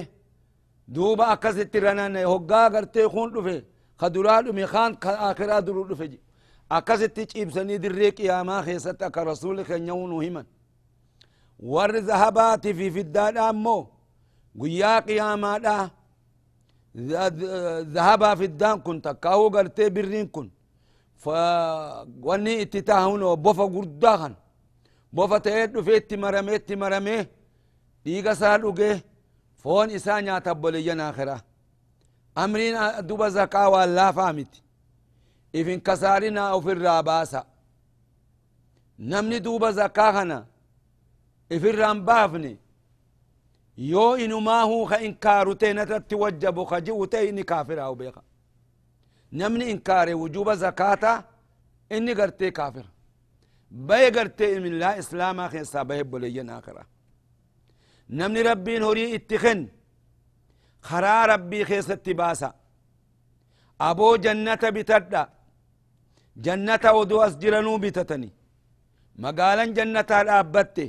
دوبا 0.95 1.25
أكست 1.33 1.75
رنان 1.83 2.15
هقا 2.31 2.61
غرتي 2.73 3.03
خون 3.13 3.29
دفه 3.35 3.57
خدرا 4.01 4.41
دمي 4.45 4.65
خان 4.71 4.91
آخرا 5.29 5.59
درو 5.67 5.83
دفه 5.91 6.05
جي 6.11 6.19
akkasitti 6.77 7.23
ciibsanii 7.31 7.77
dirree 7.83 8.11
qiyaamaa 8.17 8.61
keessatti 8.67 9.03
akka 9.07 9.23
rasuuli 9.23 9.63
keenya 9.67 9.93
nu 10.11 10.17
himan 10.25 10.45
warri 11.73 12.01
zahabaati 12.09 12.73
fi 12.77 12.85
fiddaadha 12.95 13.41
ammoo 13.51 13.81
guyyaa 14.61 15.01
qiyaamaadha 15.07 15.75
zahabaa 17.95 18.35
fiddaan 18.41 18.81
kun 18.85 19.01
takkaa'uu 19.01 19.49
gartee 19.55 19.89
birriin 19.95 20.29
kun 20.35 20.47
wanni 22.27 22.53
itti 22.63 22.81
taahunoo 22.89 23.35
bofa 23.45 23.65
guddaa 23.75 24.17
kan 24.21 24.33
bofa 25.15 25.37
ta'ee 25.45 25.67
dhufee 25.73 25.97
itti 26.01 26.15
maramee 26.23 26.55
itti 26.61 26.75
maramee 26.83 27.21
dhiiga 28.03 28.31
isaa 28.37 28.57
dhugee 28.63 28.95
foon 29.61 29.89
isaa 29.97 30.21
nyaata 30.25 30.51
boleyyan 30.61 30.99
akhiraa 31.09 31.41
amriin 32.43 32.75
duba 33.07 33.27
zakaa 33.37 33.69
waan 33.73 33.91
laafaa 33.97 34.33
miti 34.37 34.59
ifin 35.59 35.81
kasaarina 35.87 36.41
ofirraa 36.57 37.03
baasa 37.09 37.39
namni 39.11 39.39
duuba 39.45 39.71
zakkaa 39.71 40.11
kana 40.17 40.37
ifirraan 41.55 42.01
baafne 42.07 42.51
yoo 43.77 44.17
inumaahuu 44.25 44.85
ka 44.89 44.97
inkaaru 45.07 45.55
ta'e 45.55 45.73
natatti 45.73 46.15
wajjabu 46.23 46.65
ka 46.69 46.77
ji'u 46.85 47.07
ta'e 47.11 47.27
inni 47.29 47.43
kaafiraa'u 47.51 47.95
beeka 47.95 48.21
namni 49.31 49.65
inkaare 49.71 50.13
wujuba 50.21 50.55
zakaata 50.55 51.11
inni 51.95 52.13
gartee 52.19 52.51
kaafira 52.51 52.89
islaamaa 54.99 55.49
keessaa 55.49 55.85
bahe 55.85 56.03
boleeyyan 56.03 56.49
akira 56.49 56.85
namni 58.09 58.43
rabbiin 58.43 58.83
horii 58.83 59.13
itti 59.17 59.37
ken 59.43 59.61
karaa 60.89 61.27
rabbii 61.27 61.65
keessatti 61.65 62.13
baasa 62.13 62.53
aboo 63.79 64.17
jannata 64.17 64.71
bitadha 64.71 65.21
jannata 66.45 66.89
oduu 66.93 67.21
as 67.21 67.37
jiranuu 67.41 67.77
bitatani 67.85 68.29
magaalan 69.23 69.73
jannataa 69.77 70.23
dhaabbatte 70.27 70.85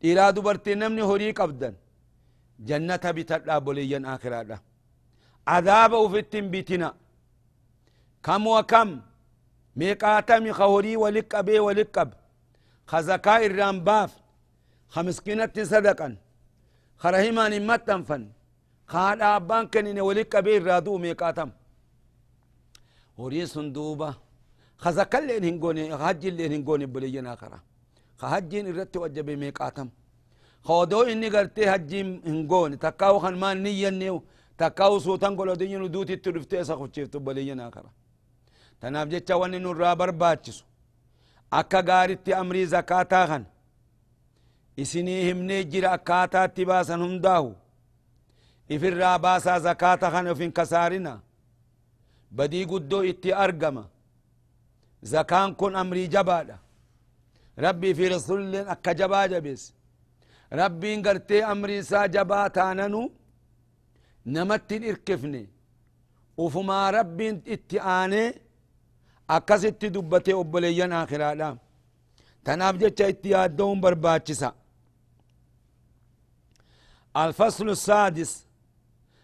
dhiiraa 0.00 0.32
dubartii 0.36 0.74
namni 0.82 1.02
horii 1.10 1.32
qabdan 1.40 1.74
jannata 2.68 3.12
bitadhaa 3.16 3.60
boleeyyan 3.66 4.04
akiraadha 4.14 4.58
adaaba 5.56 5.98
ufittin 6.06 6.48
bitina 6.52 6.88
kam 8.26 8.46
wa 8.46 8.62
kam 8.72 8.90
ميقاتمي 9.76 10.52
خوري 10.52 10.96
ولقبي 10.96 11.58
ولقب 11.66 12.08
خزكاء 12.86 13.46
الرامباف 13.46 14.10
خمسكينة 14.94 15.56
صدقا 15.72 16.08
خرهمان 17.02 17.52
متنفن 17.66 18.22
خاد 18.92 19.20
أبان 19.22 19.64
كنين 19.72 20.00
ولقبي 20.08 20.56
الرادو 20.56 20.98
ميقاتم. 20.98 21.50
هوري 23.18 23.46
صندوبة. 23.46 24.14
خزكا 24.78 25.18
اللي 25.18 25.50
هنقوني 25.50 25.96
حج 26.02 26.26
اللي 26.26 26.44
هنقوني 26.56 26.86
بلينا 26.86 27.32
خرا. 27.40 27.58
خهجين 28.20 28.66
الرت 28.66 28.96
وجب 28.96 29.30
ميقاتم. 29.30 29.88
خودو 30.66 31.02
إني 31.02 31.28
قرتي 31.34 31.70
حجين 31.72 32.08
هنقوني 32.26 32.76
تكاو 32.76 33.18
خنمان 33.18 33.62
نينيو 33.62 34.16
تكاو 34.58 34.98
سوتان 34.98 35.36
قولو 35.36 35.54
دينيو 35.54 35.86
دوتي 35.86 36.16
ترفتي 36.16 36.64
سخوشيفتو 36.64 37.18
بلينا 37.18 37.70
خرا. 37.74 37.90
Tanaaf 38.84 39.08
jecha 39.12 39.36
wanni 39.40 39.58
nurraa 39.64 39.96
barbaachisu 40.00 40.64
akka 41.58 41.80
gaaritti 41.88 42.32
amrii 42.40 42.64
zakaataa 42.74 43.26
kan 43.30 43.44
isinii 44.82 45.22
himnee 45.28 45.62
jira 45.72 45.92
akkaataatti 45.98 46.64
baasan 46.70 47.00
hundaahu 47.06 47.50
ifirraa 48.74 49.18
baasaa 49.26 49.58
zakaata 49.66 50.10
kan 50.14 50.26
ofin 50.32 50.52
kasaarina 50.58 51.12
badii 52.36 52.64
guddoo 52.72 53.02
itti 53.12 53.32
argama 53.44 53.84
zakaan 55.12 55.54
kun 55.60 55.76
amrii 55.82 56.08
jabaadha 56.14 56.58
rabbii 57.66 57.94
fi 57.98 58.08
rasulilleen 58.16 58.68
akka 58.74 58.94
jabaa 59.00 59.26
jabees 59.32 59.62
rabbiin 60.60 61.02
gartee 61.06 61.42
amrii 61.52 61.78
isaa 61.84 62.06
jabaa 62.16 62.46
taananu 62.56 63.02
namatti 64.34 64.76
irkifne 64.90 65.42
ufumaa 66.44 66.90
rabbiin 66.98 67.36
itti 67.54 67.76
aanee 67.96 68.28
akkasitti 69.28 69.90
dubbate 69.94 70.34
obboleeyyan 70.34 70.92
aakiraadha 70.92 71.56
tanaaf 72.44 72.76
jecha 72.82 73.08
itti 73.08 73.28
yaadda'uun 73.34 73.80
barbaachisa. 73.80 74.52
الفصل 77.16 77.68
السادس 77.68 78.46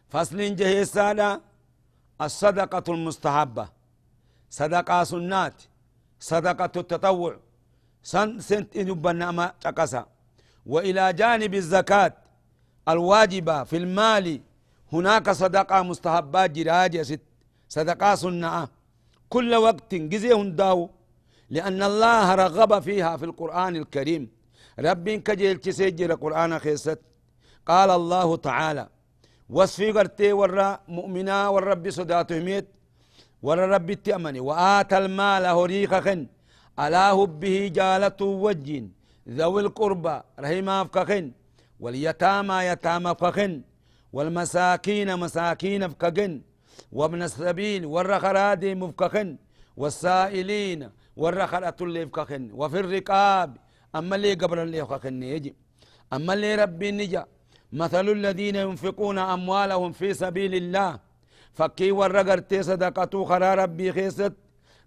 فصل 0.08 0.56
جهيسادا 0.56 1.40
الصدقة 2.20 2.86
المستحبة 2.94 3.68
صدقة 4.50 5.04
سنات 5.04 5.54
صدقة 6.20 6.74
التطوع 6.80 7.36
سن 8.02 8.40
سنت 8.40 8.78
نبنا 8.78 9.30
ما 9.30 9.46
تقسا 9.60 10.06
وإلى 10.66 11.12
جانب 11.12 11.54
الزكاة 11.54 12.12
الواجبة 12.88 13.64
في 13.64 13.76
المال 13.76 14.40
هناك 14.92 15.30
صدقة 15.30 15.82
مستحبات 15.82 16.50
جراجة 16.50 17.20
صدقة 17.68 18.14
سنة 18.14 18.68
كل 19.34 19.50
وقت 19.66 19.90
جزي 20.12 20.32
هنداو 20.40 20.78
لأن 21.54 21.80
الله 21.90 22.26
رغب 22.42 22.72
فيها 22.86 23.12
في 23.20 23.24
القرآن 23.30 23.72
الكريم. 23.82 24.22
رب 24.86 25.06
كجيل 25.26 25.56
تسجل 25.64 26.10
القرآن 26.16 26.52
خيست. 26.64 27.00
قال 27.70 27.90
الله 28.00 28.28
تعالى 28.48 28.84
وصفي 29.56 29.88
قرتي 29.96 30.32
ورا 30.40 30.68
مؤمنا 30.96 31.36
والرب 31.52 31.84
صداته 31.98 32.38
ميت 32.46 32.66
ورا 33.46 33.66
رب 33.74 33.90
التأمني 33.90 34.40
وآت 34.48 34.92
المال 35.02 35.44
هريخ 35.58 35.90
خن 36.06 36.20
على 36.82 36.96
هبه 37.18 37.56
جالة 37.78 38.20
وجين 38.44 38.84
ذوي 39.38 39.60
القربى 39.66 40.16
رحمة 40.44 40.84
فكخن 40.84 41.24
واليتامى 41.80 42.56
يتامى 42.70 43.12
فخن 43.20 43.52
والمساكين 44.12 45.08
مساكين 45.24 45.82
فكخن 45.88 46.32
وابن 46.92 47.22
السبيل 47.22 47.86
والرخرادي 47.86 48.74
مفكخن 48.74 49.38
والسائلين 49.76 50.90
والرخرة 51.16 51.84
اللي 51.84 52.06
فكخن 52.06 52.50
وفي 52.52 52.80
الرقاب 52.80 53.56
أما 53.94 54.16
اللي 54.16 54.34
قبل 54.34 54.58
اللي 54.58 54.86
فكخن 54.86 55.22
يجي. 55.22 55.54
أما 56.12 56.32
اللي 56.34 56.54
ربي 56.54 56.90
نجا 56.90 57.26
مثل 57.72 58.08
الذين 58.08 58.56
ينفقون 58.56 59.18
أموالهم 59.18 59.92
في 59.92 60.14
سبيل 60.14 60.54
الله. 60.54 61.00
فكي 61.52 61.90
ورقرتي 61.92 62.62
صدقتو 62.62 63.24
خرا 63.24 63.54
ربي 63.54 63.92
خيست. 63.92 64.32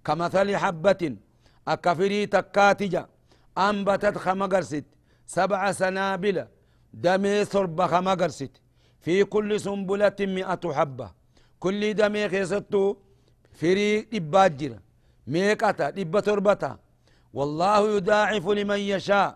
كمثل 0.06 0.56
حبة 0.58 1.16
أكفري 1.68 2.26
تكاتجا 2.26 3.08
أنبتت 3.58 4.18
خمقرست. 4.18 4.86
سبع 5.26 5.72
سنابل 5.72 6.48
دمي 6.94 7.46
صرب 7.46 7.82
خمقرست. 7.86 8.62
في 9.00 9.24
كل 9.24 9.60
سنبلة 9.60 10.20
مئة 10.20 10.74
حبة. 10.74 11.23
كل 11.64 11.82
دمي 12.00 12.24
خيستو 12.34 12.84
فري 13.60 13.88
دباجر 14.14 14.74
ميقتا 15.32 15.88
دب 15.98 16.14
تربتا. 16.28 16.72
والله 17.38 17.80
يداعف 17.96 18.46
لمن 18.58 18.82
يشاء. 18.94 19.32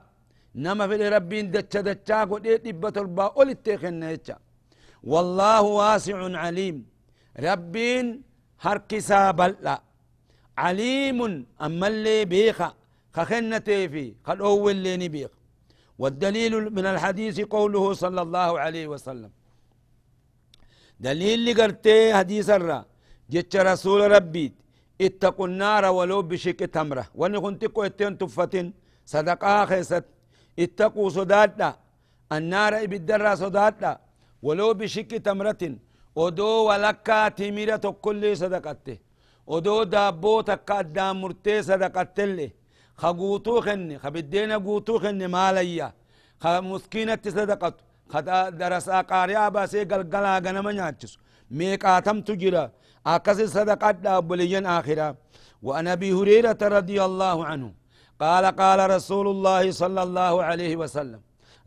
نما 0.64 0.86
في 0.90 0.96
ربين 1.16 1.46
دتشا 1.54 1.82
دتشا 1.88 2.20
قد 2.30 2.46
دب 2.66 2.84
تربا 2.96 3.26
أول 3.38 3.50
والله 5.12 5.62
واسع 5.80 6.18
عليم. 6.44 6.78
ربين 7.48 8.06
هركسا 8.66 9.32
بلّا 9.40 9.76
عليم 10.64 11.20
أما 11.66 11.88
اللي 11.92 12.26
بيخا. 12.34 12.70
خخنتي 13.16 13.90
في 13.94 14.06
خل 14.28 14.40
أول 14.40 14.72
اللي 14.72 14.94
نبيخ 15.04 15.32
والدليل 16.02 16.54
من 16.78 16.86
الحديث 16.94 17.38
قوله 17.56 17.84
صلى 18.04 18.22
الله 18.26 18.50
عليه 18.64 18.88
وسلم. 18.94 19.32
دليل 21.06 21.40
لقرتي 21.46 22.14
حديث 22.18 22.50
الرا. 22.58 22.80
جتش 23.32 23.56
رسول 23.56 24.02
ربي 24.16 24.46
اتقوا 25.06 25.48
النار 25.48 25.84
ولو 25.98 26.22
بشك 26.30 26.60
تمرة. 26.76 27.06
واني 27.16 27.40
كنت 27.40 27.64
اتين 27.78 28.18
تفتن. 28.18 28.68
صدقاء 29.14 29.66
خيست. 29.70 30.06
اتقوا 30.64 31.10
صدادا 31.10 31.70
النار 32.36 32.74
ابدرا 32.84 33.36
صدادا 33.42 33.92
ولو 34.46 34.74
بشك 34.80 35.12
تمرة 35.28 35.64
ودو 36.16 36.50
ولكا 36.70 37.30
تميرة 37.38 37.86
كل 38.06 38.38
صدقته. 38.38 38.98
ودو 39.52 39.84
دابو 39.84 40.42
تكا 40.42 40.82
دام 40.82 41.22
مرتي 41.22 41.62
صدقته 41.70 42.24
اللي. 42.24 42.50
خقوتو 43.02 43.62
خني. 43.66 43.96
خبدينا 44.04 44.58
قوتو 44.66 45.00
خني 45.00 45.28
ماليا 45.28 45.88
خمسكينة 46.44 47.24
صدقته. 47.38 47.87
درسا 48.62 49.02
قاريا 49.12 49.50
باسي 49.56 49.84
قلقلا 49.92 50.34
غنما 50.46 50.72
نياتشس 50.72 51.14
ميقاتم 51.58 52.18
تجرا 52.28 52.66
أكس 53.14 53.40
صدقات 53.56 53.96
دابليا 54.06 54.62
آخرا 54.80 55.10
وأن 55.66 55.88
أبي 55.96 56.10
هريرة 56.18 56.58
رضي 56.78 57.00
الله 57.10 57.38
عنه 57.50 57.70
قال 58.22 58.46
قال 58.62 58.80
رسول 58.96 59.28
الله 59.34 59.64
صلى 59.72 60.02
الله 60.08 60.34
عليه 60.50 60.74
وسلم 60.82 61.22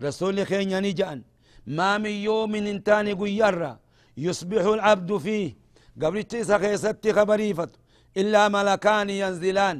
رسول 0.06 0.36
خين 0.50 0.72
نجان 0.86 1.18
ما 1.76 1.98
من 1.98 2.10
يوم 2.28 2.52
انتاني 2.54 3.12
قيرا 3.20 3.72
يصبح 4.26 4.62
العبد 4.76 5.10
فيه 5.24 5.48
قبل 6.02 6.22
تيسا 6.30 6.56
خيست 6.62 7.04
خبريفت 7.18 7.70
إلا 8.20 8.42
ملكان 8.56 9.10
ينزلان 9.22 9.78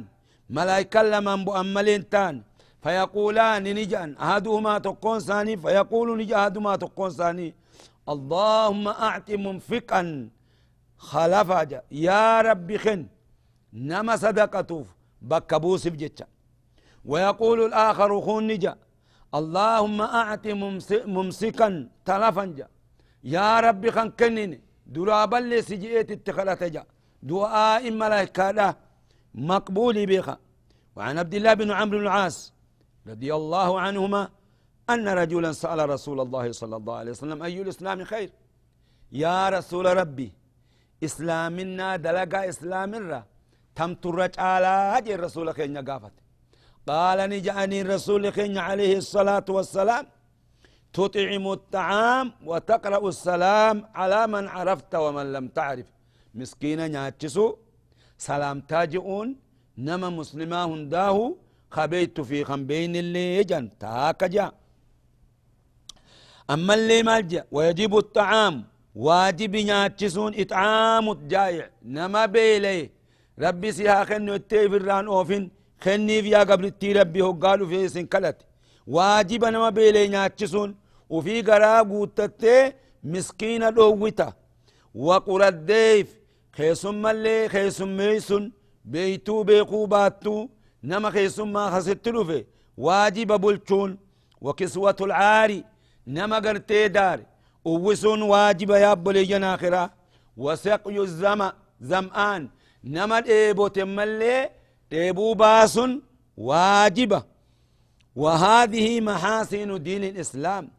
ملائكة 0.57 1.01
لمن 1.11 1.39
بؤملين 1.47 2.09
تان 2.13 2.35
فيقولان 2.83 3.63
نجأن. 3.63 4.09
أحدهما 4.17 4.77
تقون 4.77 5.19
ثاني 5.19 5.57
فيقول 5.57 6.07
نجأ 6.17 6.35
أحدهما 6.43 6.75
تقون 6.75 7.09
ثاني. 7.09 7.55
اللهم 8.13 8.87
أعط 8.87 9.29
منفقا 9.31 10.01
خلفا 10.97 11.81
يا 11.91 12.41
رب 12.41 12.69
خن. 12.83 13.01
نما 13.73 14.15
صدقته 14.15 14.85
بكبوس 15.21 15.87
بجتشا 15.87 16.27
ويقول 17.05 17.65
الآخر 17.65 18.21
خون 18.21 18.47
نجأ. 18.47 18.75
اللهم 19.39 20.01
أعط 20.01 20.45
ممسكا 21.15 21.89
تلفا 22.05 22.45
جا 22.57 22.67
يا 23.23 23.59
رب 23.59 23.83
خن 23.89 24.09
كنني. 24.19 24.61
درابا 24.85 25.37
اللي 25.37 25.61
سجئت 25.61 26.11
اتخلت 26.11 26.63
جا 26.63 26.83
دعاء 27.23 27.91
ملائكة 27.91 28.75
مقبول 29.35 30.05
بها 30.05 30.35
وعن 30.95 31.17
عبد 31.17 31.33
الله 31.33 31.53
بن 31.53 31.71
عمرو 31.71 31.99
العاص. 31.99 32.53
رضي 33.11 33.31
الله 33.39 33.69
عنهما 33.85 34.21
أن 34.93 35.05
رجلا 35.21 35.51
سأل 35.63 35.79
رسول 35.95 36.17
الله 36.25 36.45
صلى 36.61 36.75
الله 36.79 36.95
عليه 37.01 37.11
وسلم 37.15 37.39
أي 37.47 37.57
الإسلام 37.65 37.99
خير؟ 38.11 38.29
يا 39.23 39.39
رسول 39.55 39.85
ربي 40.01 40.29
إسلامنا 41.07 41.87
دلقا 42.05 42.39
إسلام 42.53 42.91
الرا 42.99 43.21
تم 43.77 43.91
ترج 44.03 44.33
على 44.47 44.73
هجي 44.93 45.11
الرسول 45.17 45.47
خين 45.57 45.77
قافت. 45.89 46.15
قال 46.89 47.19
نجأني 47.33 47.77
الرسول 47.85 48.23
خين 48.37 48.57
عليه 48.67 48.93
الصلاة 49.03 49.47
والسلام 49.57 50.03
تطعم 50.97 51.45
الطعام 51.57 52.27
وتقرأ 52.49 53.03
السلام 53.15 53.75
على 53.99 54.21
من 54.33 54.43
عرفت 54.55 54.93
ومن 55.03 55.25
لم 55.35 55.45
تعرف. 55.57 55.89
مسكينا 56.39 56.85
ناتشسو 56.95 57.47
سلام 58.27 58.57
تاجئون 58.71 59.27
نما 59.87 60.09
مسلما 60.19 60.59
هنداهو 60.71 61.25
خبيت 61.71 62.21
في 62.21 62.43
خنبين 62.43 62.95
اللي 62.95 63.25
يجن 63.37 63.69
تاك 63.79 64.23
جاء 64.23 64.53
أما 66.49 66.73
اللي 66.73 67.03
مالجا 67.03 67.45
ويجب 67.51 67.97
الطعام. 67.97 68.55
واجب 68.95 69.55
ناتشسون 69.55 70.31
إطعام 70.41 71.05
الجائع. 71.11 71.69
نما 71.85 72.25
بيلي. 72.25 72.89
ربي 73.39 73.71
سيها 73.71 74.03
خنو 74.05 74.33
التيف 74.33 74.73
الران 74.73 75.07
أوفن 75.07 75.49
خني 75.83 76.21
فيها 76.21 76.43
قبل 76.43 76.65
التي 76.65 76.93
ربي 76.93 77.21
هو 77.21 77.31
قالوا 77.31 77.67
في 77.67 77.87
سنكلت 77.87 78.37
واجب 78.87 79.45
نما 79.45 79.69
بيلي 79.69 80.07
ناتشسون 80.07 80.75
وفي 81.09 81.41
قراب 81.41 81.91
وتتي 81.91 82.73
مسكين 83.03 83.73
دووتا 83.73 84.33
وقر 84.95 85.47
الديف. 85.47 86.07
خيسم 86.57 87.07
اللي 87.07 87.49
خيسم 87.49 87.97
ميسون 87.97 88.51
بيتو 88.85 89.43
بيقو 89.43 89.85
باتو. 89.85 90.47
نما 90.83 91.09
خيسم 91.09 91.53
ما 91.53 91.69
خسرتلو 91.69 92.23
في 92.23 92.45
واجب 92.77 93.41
بلچون 93.41 93.97
وكسوة 94.41 94.95
العاري. 95.01 95.63
نما 96.07 96.39
قرتي 96.39 96.87
داري 96.87 97.25
uwwisuun 97.65 98.21
waajiba 98.21 98.79
yaabboleeyyan 98.79 99.43
akhiraa 99.43 99.89
wasaqyu 100.37 101.05
zama 101.05 101.53
zam'aan 101.81 102.49
nama 102.83 103.21
dheebote 103.21 103.85
mallee 103.85 104.49
dheebuu 104.91 105.35
baasun 105.35 106.01
waajiba 106.37 107.25
وهذه 108.15 109.01
محاسن 109.01 109.83
دين 109.83 110.03
الإسلام. 110.03 110.69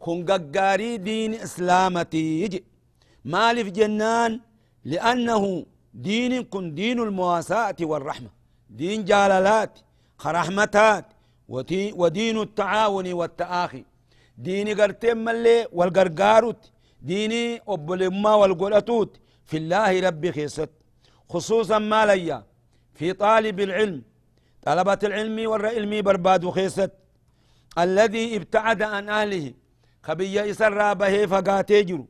كن 0.00 0.24
ققاري 0.26 0.96
دين 0.96 1.34
إسلامتي 1.34 2.42
يجي 2.42 2.64
مالف 3.24 3.68
جنان. 3.68 4.40
لأنه 4.84 5.66
دين 5.94 6.44
كن 6.44 6.74
دين 6.74 6.98
المواساة 7.00 7.76
والرحمة. 7.80 8.30
دين 8.80 9.04
جالالات 9.04 9.78
خرحمتات 10.18 11.06
ودين 12.00 12.36
التعاون 12.46 13.12
والتآخي. 13.12 13.84
ديني 14.38 14.72
قرتين 14.74 15.16
ملي 15.24 15.66
والقرقاروت 15.72 16.70
ديني 17.02 17.60
أبلما 17.68 18.34
والقلتوت. 18.34 19.10
في 19.46 19.56
الله 19.56 20.00
ربي 20.06 20.32
خيست. 20.32 20.70
خصوصا 21.32 21.78
ما 21.78 22.06
ليا. 22.06 22.38
في 22.94 23.12
طالب 23.12 23.60
العلم. 23.60 24.02
طلبة 24.66 24.98
العلم 25.08 25.50
والعلمي 25.50 26.02
برباد 26.02 26.50
خيست. 26.50 26.90
الذي 27.78 28.36
ابتعد 28.36 28.82
عن 28.82 29.08
أهله. 29.08 29.54
خبيا 30.02 30.50
إسر 30.50 30.94
به 30.94 31.26
فقاتيجر 31.26 32.04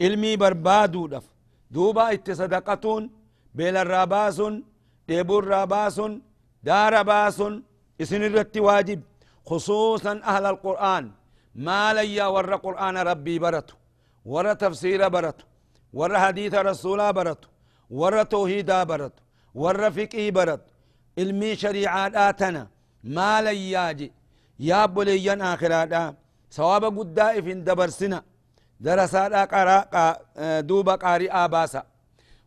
علمي 0.00 0.36
بربادو 0.36 1.06
دف. 1.06 1.24
دوبا 1.70 2.12
اتصدقتون. 2.12 3.10
بين 3.54 3.76
الراباسون. 3.76 4.54
ديبور 5.08 5.44
راباسون 5.44 6.12
دار 6.62 7.02
باسون 7.02 7.54
اسن 8.00 8.22
واجب 8.68 9.00
خصوصا 9.48 10.12
أهل 10.32 10.44
القرآن 10.46 11.04
ما 11.66 11.94
ليا 11.94 12.26
ور 12.34 12.54
قرآن 12.66 12.96
ربي 13.10 13.38
برتو 13.44 13.74
ور 14.32 14.46
تفسير 14.62 15.08
برتو 15.08 15.44
ور 15.98 16.12
حديث 16.22 16.54
رسول 16.54 17.00
برتو 17.18 17.48
ور 17.90 18.22
توحيدا 18.22 18.78
برتو 18.90 19.22
ور 19.62 19.90
فقه 19.96 20.30
برتو 20.36 20.70
علمي 21.18 21.50
شريعة 21.56 22.12
آتنا 22.28 22.62
ما 23.16 23.42
لياجي 23.42 24.08
يا 24.68 24.86
بليان 24.94 25.40
آخرادا 25.52 26.02
ثواب 26.56 26.84
قداء 26.98 27.34
في 27.44 27.52
دبرسنا 27.68 28.18
درسات 28.80 29.32
قراء 29.52 29.86
دوب 30.68 30.88
قارئ 31.04 31.48
باسا 31.54 31.82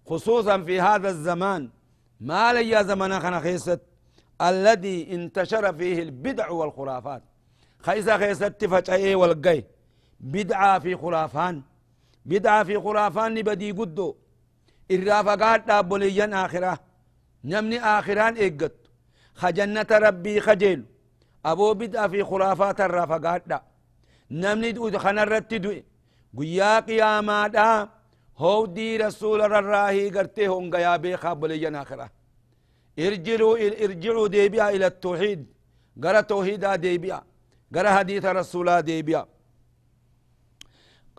خصوصا 0.09 0.55
في 0.67 0.75
هذا 0.81 1.09
الزمان 1.09 1.69
ما 2.19 2.53
ليا 2.53 2.81
زمن 2.83 3.19
خنا 3.19 3.39
خيست 3.39 3.81
الذي 4.41 5.15
انتشر 5.15 5.73
فيه 5.73 6.03
البدع 6.03 6.49
والخرافات. 6.49 7.23
خيسا 7.81 8.17
خيسا 8.17 8.47
تفجأي 8.47 9.15
والقي. 9.15 9.63
بدعة 10.19 10.79
في 10.79 10.95
خرافان. 10.95 11.61
بدعة 12.25 12.63
في 12.63 12.79
خرافان 12.79 13.41
بدي 13.41 13.71
قدو. 13.71 14.15
الرافقات 14.91 15.67
دابوليا 15.67 16.45
آخرة. 16.45 16.79
نمني 17.43 17.79
آخران 17.79 18.33
إيقت. 18.35 18.75
خجنة 19.35 19.87
ربي 19.91 20.41
خجيل. 20.41 20.85
أبو 21.45 21.73
بدعة 21.73 22.07
في 22.07 22.23
خرافات 22.23 22.81
الرافقات 22.81 23.43
دا. 23.47 23.61
نمني 24.31 24.71
دو 24.71 24.97
خنا 24.97 25.23
الرتدوي 25.23 25.83
قيا 26.37 26.79
قياما 26.79 27.47
هو 28.39 28.65
دي 28.65 28.97
رسول 28.97 29.41
الراهي 29.41 30.09
قرتي 30.09 30.47
هون 30.47 30.75
قيا 30.75 30.97
بيخا 30.97 31.33
بوليا 31.33 31.81
آخرة 31.81 32.09
ارجعوا 32.99 33.57
ارجعوا 33.85 34.27
ديبيا 34.27 34.69
إلى 34.75 34.87
التوحيد. 34.87 35.41
قرأ 36.03 36.21
توحيدا 36.21 36.75
ديبيا. 36.75 37.21
قرأ 37.75 37.89
حديث 37.97 38.25
رسول 38.25 38.81
ديبيا. 38.81 39.25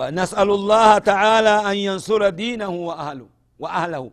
نسأل 0.00 0.50
الله 0.50 0.98
تعالى 0.98 1.54
أن 1.70 1.76
ينصر 1.76 2.28
دينه 2.28 2.68
وأهله 2.88 3.28
وأهله. 3.58 4.10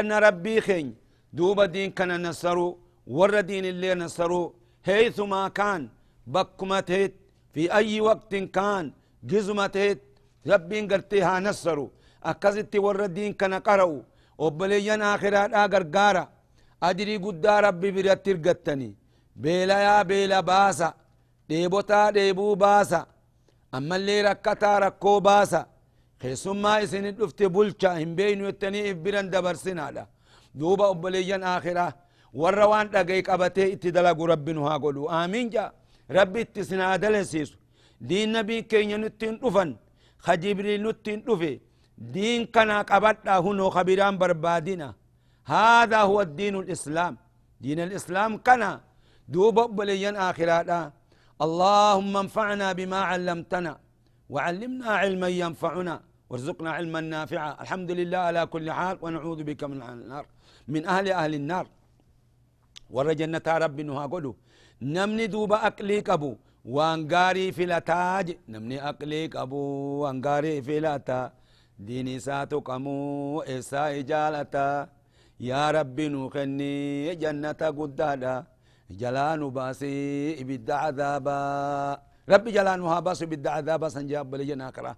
أن 0.00 0.12
ربي 0.12 0.60
خين. 0.60 0.94
دوب 1.32 1.60
دين 1.62 1.90
كان 1.90 2.28
نصروا 2.28 2.74
ور 3.06 3.40
دين 3.40 3.64
اللي 3.64 3.94
نصروا. 3.94 4.50
حيثما 4.86 5.48
كان 5.48 5.88
بكمتهت 6.26 7.12
في 7.54 7.62
أي 7.72 8.00
وقت 8.00 8.34
كان 8.34 8.92
جزمتهت 9.30 10.00
ربي 10.46 10.80
قرتها 10.90 11.40
نصروا. 11.40 11.88
أكزت 12.24 12.76
ور 12.76 13.06
دين 13.06 13.32
كان 13.32 13.54
قرأوا 13.54 14.02
وبليان 14.38 15.02
آخرات 15.02 15.50
آقر 15.62 15.82
قارا 15.94 16.24
أدري 16.82 17.16
قد 17.24 17.46
ربي 17.46 17.90
بريتر 17.96 18.36
قتني 18.46 18.90
بيلا 19.36 19.78
يا 19.86 20.02
بيلا 20.02 20.40
باسا 20.40 20.94
dheebotaa 21.48 22.12
dheebuu 22.16 22.56
baasa 22.56 23.06
ammallee 23.76 24.22
rakkataa 24.22 24.80
rakkoo 24.84 25.20
baasa 25.20 25.66
keessummaa 26.18 26.78
isinit 26.84 27.16
dhufte 27.18 27.48
bulcha 27.48 27.90
hin 27.98 28.14
beeynu 28.16 28.44
jettanii 28.48 28.84
if 28.90 28.96
biran 29.04 29.30
dabarsinaadha 29.34 30.04
duuba 30.60 30.84
obboleeyyan 30.92 31.42
akhiraa 31.42 31.92
warra 32.42 32.66
waan 32.72 32.88
dhagay 32.94 33.22
qabatee 33.28 33.68
itti 33.74 33.92
dalagu 33.96 34.26
rabbi 34.32 34.52
nu 34.56 34.64
haa 34.68 34.78
godhu 34.84 35.08
aamiin 35.18 35.50
jaa 35.54 35.70
rabbi 36.18 36.40
itti 36.46 36.60
isin 36.60 36.80
haa 36.86 36.98
dalasiisu 36.98 37.56
diin 38.08 38.30
nabii 38.36 38.62
keenya 38.62 38.98
diin 41.98 42.46
kana 42.54 42.84
qabadha 42.84 43.34
hunoo 43.44 43.70
kabiraan 43.70 44.18
barbaadina 44.18 44.94
هذا 45.44 46.00
هو 46.08 46.20
الدين 46.20 46.54
الإسلام. 46.64 47.20
دين 47.60 47.80
الإسلام 47.80 48.40
كان 48.46 48.80
دوب 49.28 49.76
بليان 49.76 50.16
آخراتا. 50.16 50.80
اللهم 51.44 52.16
انفعنا 52.24 52.72
بما 52.72 53.00
علمتنا. 53.10 53.72
وعلمنا 54.32 54.88
علما 55.02 55.28
ينفعنا. 55.28 56.00
وارزقنا 56.30 56.70
علما 56.76 57.00
نافعا. 57.00 57.50
الحمد 57.62 57.90
لله 57.98 58.20
على 58.28 58.42
كل 58.46 58.66
حال. 58.72 58.96
ونعوذ 59.04 59.40
بك 59.48 59.60
من 59.68 59.82
النار. 59.82 60.24
من 60.72 60.82
أهل 60.88 61.06
أهل 61.12 61.32
النار. 61.40 61.66
ورجنة 62.94 63.46
رب 63.64 63.78
نها 63.80 64.06
قدو. 64.12 64.32
نمني 64.94 65.26
دوبا 65.26 65.66
أكليك 65.68 66.08
أبو 66.16 66.32
وانقاري 66.64 67.52
فلتاج 67.52 68.26
نمني 68.48 68.88
أكليك 68.88 69.36
أبو 69.36 69.60
وانقاري 70.02 70.62
فلتا 70.66 71.20
ديني 71.78 72.18
ساتو 72.22 72.60
كمو 72.60 73.42
إسا 73.42 73.98
إجالتا 73.98 74.88
يا 75.40 75.70
رب 75.70 75.98
نخني 76.00 76.74
جنة 77.22 77.60
قدادا. 77.78 78.36
جلان 79.00 79.42
باسي 79.56 79.96
إبدا 80.40 80.74
عذابا. 80.74 81.40
ربي 82.28 82.50
جلان 82.56 82.80
وها 82.80 83.00
باس 83.00 83.22
إبدا 83.22 83.50
عذابا 83.50 83.88
سنجاب 83.88 84.30
بلجنا 84.30 84.70
كرا 84.70 84.92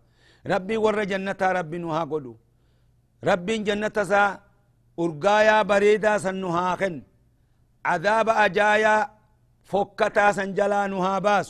ربي 0.46 0.76
ور 0.76 1.04
جنة 1.04 1.40
ربي 1.40 1.78
نها 1.78 2.04
قدو. 2.04 2.34
ربي 3.24 3.54
جنة 3.58 3.96
سا 4.10 4.22
أرقايا 4.98 5.62
بريدا 5.62 6.18
سنها 6.18 6.76
خن. 6.80 6.94
عذاب 7.84 8.28
أجايا 8.28 8.96
فكتا 9.70 10.26
سنجلانها 10.32 11.14
باس 11.18 11.48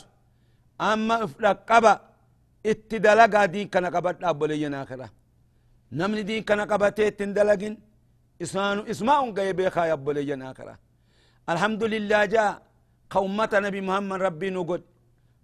أما 0.80 1.24
افلقبا 1.24 1.94
اتدلقا 2.70 3.42
دين 3.54 3.66
كان 3.72 3.86
قبت 3.94 4.18
أبلينا 4.30 4.78
آخرة 4.82 5.08
نمني 5.98 6.22
دين 6.28 6.42
كان 6.48 6.60
قبتي 6.72 7.10
تندلقين 7.18 7.74
اسمانو 8.44 8.80
اسماء 8.92 9.20
قيبي 9.36 9.66
خا 9.74 9.82
يبلينا 9.92 10.44
آخرة 10.52 10.74
الحمد 11.52 11.82
لله 11.92 12.20
جاء 12.34 12.52
قومة 13.14 13.52
نبي 13.66 13.80
محمد 13.88 14.18
ربي 14.26 14.48
نقول 14.56 14.80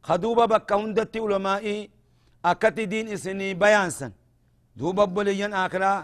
خدوبة 0.09 0.45
بك 0.53 0.71
هندت 0.81 1.15
علمائي 1.25 1.79
أكت 2.51 2.79
دين 2.93 3.07
إسني 3.15 3.49
بيانسا 3.63 4.09
دوبة 4.79 5.05
بليان 5.17 5.53
آخرا 5.65 5.95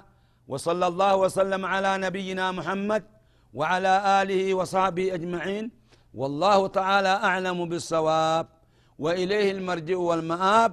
وصلى 0.50 0.86
الله 0.90 1.12
وسلم 1.22 1.62
على 1.72 1.90
نبينا 2.06 2.44
محمد 2.58 3.02
وعلى 3.58 3.92
آله 4.22 4.42
وصحبه 4.58 5.06
أجمعين 5.16 5.64
والله 6.20 6.58
تعالى 6.78 7.08
أعلم 7.28 7.58
بالصواب 7.70 8.46
وإليه 9.04 9.48
المرجع 9.56 9.96
والمآب 10.08 10.72